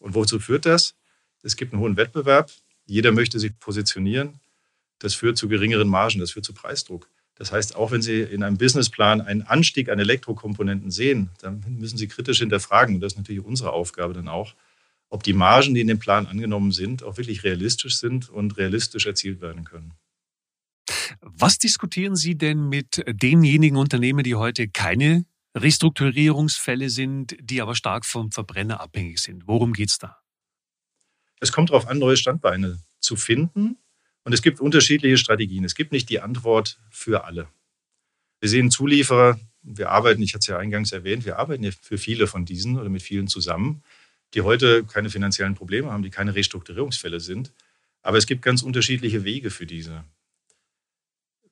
Und 0.01 0.15
wozu 0.15 0.37
führt 0.37 0.65
das? 0.65 0.95
Es 1.43 1.55
gibt 1.55 1.71
einen 1.71 1.81
hohen 1.81 1.95
Wettbewerb. 1.95 2.51
Jeder 2.85 3.13
möchte 3.13 3.39
sich 3.39 3.57
positionieren. 3.57 4.41
Das 4.99 5.13
führt 5.13 5.37
zu 5.37 5.47
geringeren 5.47 5.87
Margen, 5.87 6.19
das 6.19 6.31
führt 6.31 6.43
zu 6.43 6.53
Preisdruck. 6.53 7.07
Das 7.35 7.53
heißt, 7.53 7.77
auch 7.77 7.91
wenn 7.91 8.01
Sie 8.01 8.19
in 8.19 8.43
einem 8.43 8.57
Businessplan 8.57 9.21
einen 9.21 9.43
Anstieg 9.43 9.87
an 9.87 9.97
Elektrokomponenten 9.97 10.91
sehen, 10.91 11.29
dann 11.39 11.63
müssen 11.79 11.97
Sie 11.97 12.09
kritisch 12.09 12.39
hinterfragen, 12.39 12.95
und 12.95 13.01
das 13.01 13.13
ist 13.13 13.17
natürlich 13.17 13.45
unsere 13.45 13.71
Aufgabe 13.71 14.13
dann 14.13 14.27
auch, 14.27 14.55
ob 15.07 15.23
die 15.23 15.31
Margen, 15.31 15.73
die 15.73 15.79
in 15.79 15.87
dem 15.87 15.99
Plan 15.99 16.27
angenommen 16.27 16.73
sind, 16.73 17.01
auch 17.01 17.15
wirklich 17.15 17.45
realistisch 17.45 17.95
sind 17.95 18.29
und 18.29 18.57
realistisch 18.57 19.05
erzielt 19.05 19.39
werden 19.39 19.63
können. 19.63 19.93
Was 21.19 21.57
diskutieren 21.57 22.15
Sie 22.15 22.37
denn 22.37 22.69
mit 22.69 23.03
denjenigen 23.07 23.77
Unternehmen, 23.77 24.23
die 24.23 24.35
heute 24.35 24.67
keine 24.67 25.25
Restrukturierungsfälle 25.55 26.89
sind, 26.89 27.35
die 27.41 27.61
aber 27.61 27.75
stark 27.75 28.05
vom 28.05 28.31
Verbrenner 28.31 28.79
abhängig 28.79 29.19
sind? 29.19 29.47
Worum 29.47 29.73
geht 29.73 29.89
es 29.89 29.97
da? 29.97 30.17
Es 31.39 31.51
kommt 31.51 31.71
darauf 31.71 31.87
an, 31.87 31.99
neue 31.99 32.17
Standbeine 32.17 32.79
zu 32.99 33.15
finden. 33.15 33.77
Und 34.23 34.33
es 34.33 34.41
gibt 34.41 34.59
unterschiedliche 34.59 35.17
Strategien. 35.17 35.63
Es 35.63 35.75
gibt 35.75 35.91
nicht 35.91 36.09
die 36.09 36.19
Antwort 36.19 36.79
für 36.89 37.25
alle. 37.25 37.47
Wir 38.39 38.49
sehen 38.49 38.71
Zulieferer, 38.71 39.39
wir 39.63 39.89
arbeiten, 39.89 40.21
ich 40.21 40.33
hatte 40.33 40.41
es 40.41 40.47
ja 40.47 40.57
eingangs 40.57 40.91
erwähnt, 40.91 41.25
wir 41.25 41.37
arbeiten 41.37 41.63
ja 41.63 41.71
für 41.81 41.97
viele 41.97 42.27
von 42.27 42.45
diesen 42.45 42.79
oder 42.79 42.89
mit 42.89 43.01
vielen 43.01 43.27
zusammen, 43.27 43.83
die 44.33 44.41
heute 44.41 44.83
keine 44.83 45.09
finanziellen 45.09 45.55
Probleme 45.55 45.91
haben, 45.91 46.03
die 46.03 46.09
keine 46.09 46.35
Restrukturierungsfälle 46.35 47.19
sind. 47.19 47.51
Aber 48.01 48.17
es 48.17 48.25
gibt 48.25 48.41
ganz 48.41 48.63
unterschiedliche 48.63 49.23
Wege 49.23 49.51
für 49.51 49.65
diese. 49.65 50.03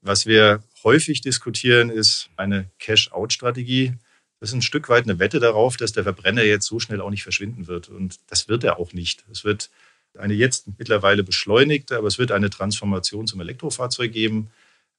Was 0.02 0.26
wir 0.26 0.64
häufig 0.84 1.22
diskutieren, 1.22 1.90
ist 1.90 2.30
eine 2.38 2.70
Cash-out-Strategie. 2.80 3.94
Das 4.40 4.50
ist 4.50 4.56
ein 4.56 4.62
Stück 4.62 4.88
weit 4.88 5.04
eine 5.04 5.20
Wette 5.20 5.40
darauf, 5.40 5.76
dass 5.76 5.92
der 5.92 6.04
Verbrenner 6.04 6.44
jetzt 6.44 6.66
so 6.66 6.80
schnell 6.80 7.02
auch 7.02 7.10
nicht 7.10 7.24
verschwinden 7.24 7.68
wird. 7.68 7.90
Und 7.90 8.20
das 8.28 8.48
wird 8.48 8.64
er 8.64 8.80
auch 8.80 8.94
nicht. 8.94 9.26
Es 9.30 9.44
wird 9.44 9.70
eine 10.18 10.34
jetzt 10.34 10.68
mittlerweile 10.78 11.24
beschleunigte, 11.24 11.98
aber 11.98 12.08
es 12.08 12.18
wird 12.18 12.32
eine 12.32 12.50
Transformation 12.50 13.28
zum 13.28 13.42
Elektrofahrzeug 13.42 14.12
geben. 14.12 14.50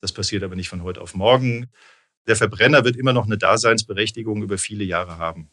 Das 0.01 0.13
passiert 0.13 0.43
aber 0.43 0.57
nicht 0.57 0.69
von 0.69 0.83
heute 0.83 1.01
auf 1.01 1.15
morgen. 1.15 1.71
Der 2.27 2.37
Verbrenner 2.37 2.85
wird 2.85 2.97
immer 2.97 3.13
noch 3.13 3.25
eine 3.25 3.39
Daseinsberechtigung 3.39 4.43
über 4.43 4.59
viele 4.59 4.85
Jahre 4.85 5.19
haben. 5.19 5.51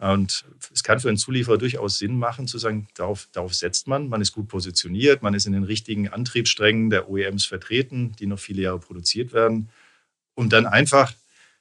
Und 0.00 0.46
es 0.72 0.82
kann 0.82 0.98
für 0.98 1.08
einen 1.08 1.18
Zulieferer 1.18 1.58
durchaus 1.58 1.98
Sinn 1.98 2.18
machen, 2.18 2.46
zu 2.46 2.56
sagen, 2.56 2.88
darauf, 2.94 3.28
darauf, 3.32 3.54
setzt 3.54 3.86
man, 3.86 4.08
man 4.08 4.22
ist 4.22 4.32
gut 4.32 4.48
positioniert, 4.48 5.22
man 5.22 5.34
ist 5.34 5.44
in 5.44 5.52
den 5.52 5.64
richtigen 5.64 6.08
Antriebssträngen 6.08 6.88
der 6.88 7.10
OEMs 7.10 7.44
vertreten, 7.44 8.12
die 8.18 8.26
noch 8.26 8.38
viele 8.38 8.62
Jahre 8.62 8.78
produziert 8.78 9.34
werden, 9.34 9.68
um 10.34 10.48
dann 10.48 10.66
einfach 10.66 11.12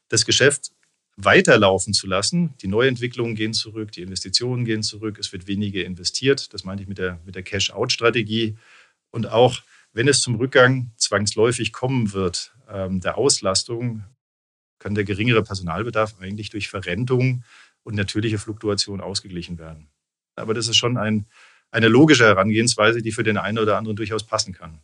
das 0.08 0.26
Geschäft 0.26 0.72
weiterlaufen 1.18 1.94
zu 1.94 2.08
lassen. 2.08 2.54
Die 2.62 2.70
Neuentwicklungen 2.70 3.36
gehen 3.36 3.54
zurück, 3.54 3.92
die 3.92 4.04
Investitionen 4.04 4.64
gehen 4.64 4.84
zurück, 4.84 5.18
es 5.20 5.34
wird 5.34 5.48
weniger 5.48 5.84
investiert. 5.84 6.54
Das 6.54 6.64
meinte 6.64 6.84
ich 6.84 6.88
mit 6.88 6.98
der, 6.98 7.20
mit 7.26 7.36
der 7.36 7.44
Cash-out-Strategie. 7.44 8.56
Und 9.12 9.28
auch 9.28 9.60
wenn 9.92 10.08
es 10.08 10.22
zum 10.22 10.36
Rückgang 10.36 10.92
zwangsläufig 10.96 11.74
kommen 11.74 12.14
wird, 12.14 12.54
ähm, 12.70 13.02
der 13.02 13.18
Auslastung, 13.18 14.06
kann 14.80 14.96
der 14.96 15.04
geringere 15.04 15.44
Personalbedarf 15.44 16.16
eigentlich 16.22 16.52
durch 16.52 16.70
Verrentung 16.70 17.44
und 17.84 17.96
natürliche 17.96 18.40
Fluktuation 18.40 19.02
ausgeglichen 19.02 19.58
werden. 19.58 19.88
Aber 20.36 20.54
das 20.54 20.68
ist 20.68 20.78
schon 20.78 20.98
ein, 20.98 21.26
eine 21.72 21.88
logische 21.88 22.26
Herangehensweise, 22.26 23.02
die 23.02 23.12
für 23.12 23.24
den 23.24 23.38
einen 23.38 23.60
oder 23.60 23.78
anderen 23.78 23.96
durchaus 23.96 24.26
passen 24.26 24.54
kann. 24.54 24.80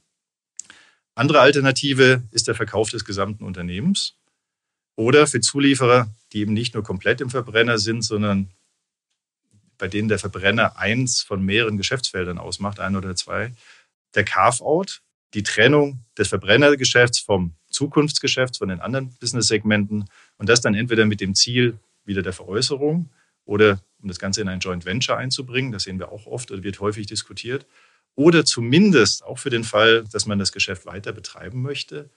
Andere 1.16 1.40
Alternative 1.40 2.24
ist 2.32 2.48
der 2.48 2.56
Verkauf 2.56 2.90
des 2.90 3.06
gesamten 3.06 3.44
Unternehmens. 3.46 4.16
Oder 4.98 5.28
für 5.28 5.42
Zulieferer, 5.42 6.10
die 6.34 6.40
eben 6.40 6.54
nicht 6.54 6.74
nur 6.74 6.84
komplett 6.84 7.22
im 7.22 7.30
Verbrenner 7.30 7.78
sind, 7.78 8.02
sondern 8.02 8.50
bei 9.78 9.88
denen 9.88 10.08
der 10.08 10.20
Verbrenner 10.20 10.78
eins 10.78 11.22
von 11.22 11.44
mehreren 11.44 11.78
Geschäftsfeldern 11.78 12.38
ausmacht, 12.38 12.80
ein 12.80 12.96
oder 12.96 13.16
zwei, 13.16 13.54
der 14.14 14.24
Carve-out, 14.24 15.02
die 15.34 15.44
Trennung 15.44 16.00
des 16.18 16.30
Verbrennergeschäfts 16.30 17.20
vom 17.20 17.54
Zukunftsgeschäft, 17.70 18.58
von 18.58 18.70
den 18.70 18.80
anderen 18.80 19.14
Business-Segmenten 19.20 20.06
und 20.38 20.50
das 20.50 20.62
dann 20.62 20.76
entweder 20.76 21.06
mit 21.06 21.20
dem 21.20 21.36
Ziel 21.36 21.78
wieder 22.06 22.22
der 22.22 22.34
Veräußerung 22.34 23.10
oder 23.46 23.80
um 24.02 24.08
das 24.08 24.20
Ganze 24.20 24.42
in 24.42 24.48
ein 24.48 24.60
Joint 24.60 24.86
Venture 24.86 25.18
einzubringen, 25.18 25.72
das 25.72 25.84
sehen 25.84 26.00
wir 26.00 26.12
auch 26.12 26.26
oft 26.26 26.52
oder 26.52 26.64
wird 26.64 26.80
häufig 26.80 27.08
diskutiert, 27.08 27.66
oder 28.16 28.46
zumindest 28.46 29.24
auch 29.24 29.40
für 29.40 29.50
den 29.50 29.64
Fall, 29.64 30.06
dass 30.12 30.26
man 30.26 30.40
das 30.40 30.52
Geschäft 30.52 30.86
weiter 30.86 31.12
betreiben 31.12 31.62
möchte, 31.62 32.10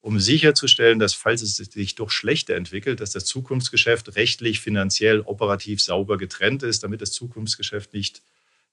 um 0.00 0.18
sicherzustellen, 0.18 0.98
dass 0.98 1.14
falls 1.14 1.42
es 1.42 1.56
sich 1.56 1.94
doch 1.94 2.10
schlechter 2.10 2.56
entwickelt, 2.56 3.00
dass 3.00 3.12
das 3.12 3.24
Zukunftsgeschäft 3.24 4.16
rechtlich, 4.16 4.60
finanziell, 4.60 5.20
operativ 5.20 5.80
sauber 5.80 6.18
getrennt 6.18 6.62
ist, 6.62 6.82
damit 6.82 7.02
das 7.02 7.12
Zukunftsgeschäft 7.12 7.92
nicht, 7.92 8.22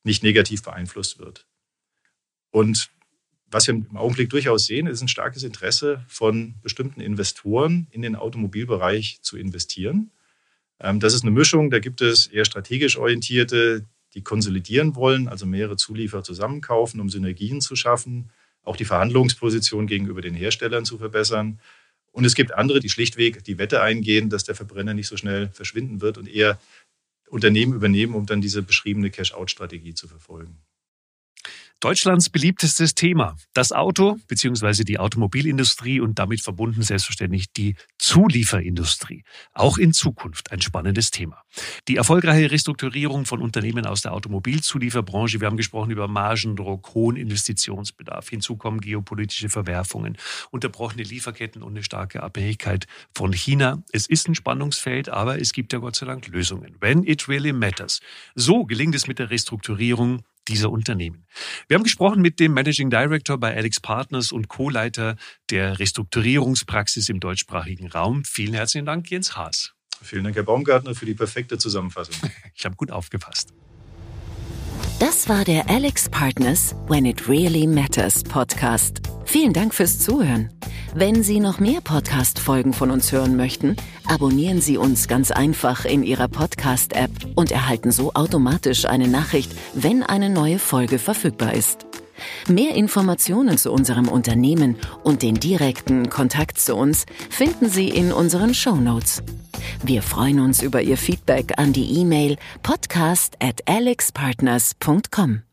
nicht 0.03 0.23
negativ 0.23 0.63
beeinflusst 0.63 1.19
wird. 1.19 1.45
Und 2.49 2.89
was 3.51 3.67
wir 3.67 3.75
im 3.75 3.97
Augenblick 3.97 4.29
durchaus 4.29 4.65
sehen, 4.65 4.87
ist 4.87 5.01
ein 5.01 5.07
starkes 5.07 5.43
Interesse 5.43 6.03
von 6.07 6.55
bestimmten 6.61 7.01
Investoren 7.01 7.87
in 7.91 8.01
den 8.01 8.15
Automobilbereich 8.15 9.19
zu 9.21 9.37
investieren. 9.37 10.11
Ähm, 10.79 10.99
das 10.99 11.13
ist 11.13 11.23
eine 11.23 11.31
Mischung, 11.31 11.69
da 11.69 11.79
gibt 11.79 12.01
es 12.01 12.27
eher 12.27 12.45
strategisch 12.45 12.97
orientierte, 12.97 13.85
die 14.13 14.23
konsolidieren 14.23 14.95
wollen, 14.95 15.27
also 15.27 15.45
mehrere 15.45 15.77
Zulieferer 15.77 16.23
zusammenkaufen, 16.23 16.99
um 16.99 17.09
Synergien 17.09 17.61
zu 17.61 17.75
schaffen 17.75 18.31
auch 18.63 18.75
die 18.75 18.85
Verhandlungsposition 18.85 19.87
gegenüber 19.87 20.21
den 20.21 20.35
Herstellern 20.35 20.85
zu 20.85 20.97
verbessern. 20.97 21.59
Und 22.11 22.25
es 22.25 22.35
gibt 22.35 22.53
andere, 22.53 22.79
die 22.79 22.89
schlichtweg 22.89 23.43
die 23.43 23.57
Wette 23.57 23.81
eingehen, 23.81 24.29
dass 24.29 24.43
der 24.43 24.55
Verbrenner 24.55 24.93
nicht 24.93 25.07
so 25.07 25.17
schnell 25.17 25.49
verschwinden 25.49 26.01
wird 26.01 26.17
und 26.17 26.27
eher 26.27 26.59
Unternehmen 27.29 27.73
übernehmen, 27.73 28.15
um 28.15 28.25
dann 28.25 28.41
diese 28.41 28.61
beschriebene 28.61 29.09
Cash-out-Strategie 29.09 29.93
zu 29.93 30.07
verfolgen. 30.07 30.57
Deutschlands 31.81 32.29
beliebtestes 32.29 32.93
Thema, 32.93 33.37
das 33.53 33.71
Auto 33.71 34.17
bzw. 34.27 34.83
die 34.83 34.99
Automobilindustrie 34.99 36.01
und 36.01 36.19
damit 36.19 36.41
verbunden 36.41 36.81
selbstverständlich 36.81 37.53
die 37.53 37.75
Zulieferindustrie. 37.97 39.23
Auch 39.53 39.77
in 39.77 39.93
Zukunft 39.93 40.51
ein 40.51 40.59
spannendes 40.59 41.09
Thema. 41.09 41.41
Die 41.87 41.95
erfolgreiche 41.95 42.51
Restrukturierung 42.51 43.25
von 43.25 43.41
Unternehmen 43.41 43.85
aus 43.85 44.01
der 44.01 44.11
Automobilzulieferbranche, 44.11 45.39
wir 45.39 45.47
haben 45.47 45.55
gesprochen 45.55 45.91
über 45.91 46.09
Margendruck, 46.09 46.93
hohen 46.95 47.15
Investitionsbedarf, 47.15 48.27
hinzu 48.27 48.57
kommen 48.57 48.81
geopolitische 48.81 49.47
Verwerfungen, 49.47 50.17
unterbrochene 50.51 51.03
Lieferketten 51.03 51.63
und 51.63 51.71
eine 51.71 51.83
starke 51.83 52.23
Abhängigkeit 52.23 52.87
von 53.15 53.31
China. 53.31 53.81
Es 53.93 54.05
ist 54.05 54.27
ein 54.27 54.35
Spannungsfeld, 54.35 55.07
aber 55.07 55.39
es 55.39 55.53
gibt 55.53 55.71
ja 55.71 55.79
Gott 55.79 55.95
sei 55.95 56.07
Dank 56.07 56.27
Lösungen. 56.27 56.75
When 56.81 57.05
it 57.05 57.29
really 57.29 57.53
matters. 57.53 58.01
So 58.35 58.65
gelingt 58.65 58.95
es 58.95 59.07
mit 59.07 59.17
der 59.17 59.29
Restrukturierung 59.29 60.23
dieser 60.49 60.71
Unternehmen. 60.71 61.25
Wir 61.67 61.75
haben 61.75 61.83
gesprochen 61.83 62.21
mit 62.21 62.39
dem 62.39 62.53
Managing 62.53 62.89
Director 62.89 63.37
bei 63.37 63.55
Alex 63.55 63.79
Partners 63.79 64.31
und 64.31 64.49
Co-Leiter 64.49 65.15
der 65.49 65.79
Restrukturierungspraxis 65.79 67.09
im 67.09 67.19
deutschsprachigen 67.19 67.87
Raum. 67.87 68.25
Vielen 68.25 68.53
herzlichen 68.53 68.85
Dank, 68.85 69.09
Jens 69.09 69.37
Haas. 69.37 69.73
Vielen 70.01 70.23
Dank, 70.23 70.35
Herr 70.35 70.43
Baumgartner, 70.43 70.95
für 70.95 71.05
die 71.05 71.13
perfekte 71.13 71.57
Zusammenfassung. 71.57 72.15
Ich 72.55 72.65
habe 72.65 72.75
gut 72.75 72.91
aufgepasst. 72.91 73.53
Das 74.99 75.29
war 75.29 75.45
der 75.45 75.69
Alex 75.69 76.09
Partners 76.09 76.75
When 76.89 77.05
It 77.05 77.29
Really 77.29 77.65
Matters 77.67 78.21
Podcast. 78.21 79.01
Vielen 79.23 79.53
Dank 79.53 79.73
fürs 79.73 79.97
Zuhören. 79.99 80.49
Wenn 80.93 81.23
Sie 81.23 81.39
noch 81.39 81.59
mehr 81.59 81.79
Podcast-Folgen 81.79 82.73
von 82.73 82.91
uns 82.91 83.13
hören 83.13 83.37
möchten, 83.37 83.77
abonnieren 84.09 84.59
Sie 84.59 84.75
uns 84.75 85.07
ganz 85.07 85.31
einfach 85.31 85.85
in 85.85 86.03
Ihrer 86.03 86.27
Podcast-App 86.27 87.11
und 87.35 87.49
erhalten 87.49 87.93
so 87.93 88.13
automatisch 88.13 88.83
eine 88.83 89.07
Nachricht, 89.07 89.53
wenn 89.73 90.03
eine 90.03 90.29
neue 90.29 90.59
Folge 90.59 90.99
verfügbar 90.99 91.53
ist. 91.53 91.88
Mehr 92.47 92.75
Informationen 92.75 93.57
zu 93.57 93.71
unserem 93.71 94.07
Unternehmen 94.07 94.75
und 95.03 95.21
den 95.21 95.35
direkten 95.35 96.09
Kontakt 96.09 96.59
zu 96.59 96.75
uns 96.75 97.05
finden 97.29 97.69
Sie 97.69 97.89
in 97.89 98.11
unseren 98.11 98.53
Show 98.53 98.75
Notes. 98.75 99.23
Wir 99.83 100.01
freuen 100.01 100.39
uns 100.39 100.61
über 100.61 100.81
Ihr 100.81 100.97
Feedback 100.97 101.53
an 101.57 101.73
die 101.73 101.99
E-Mail 101.99 102.37
podcast 102.63 103.35
at 103.39 103.67
alexpartners.com. 103.67 105.48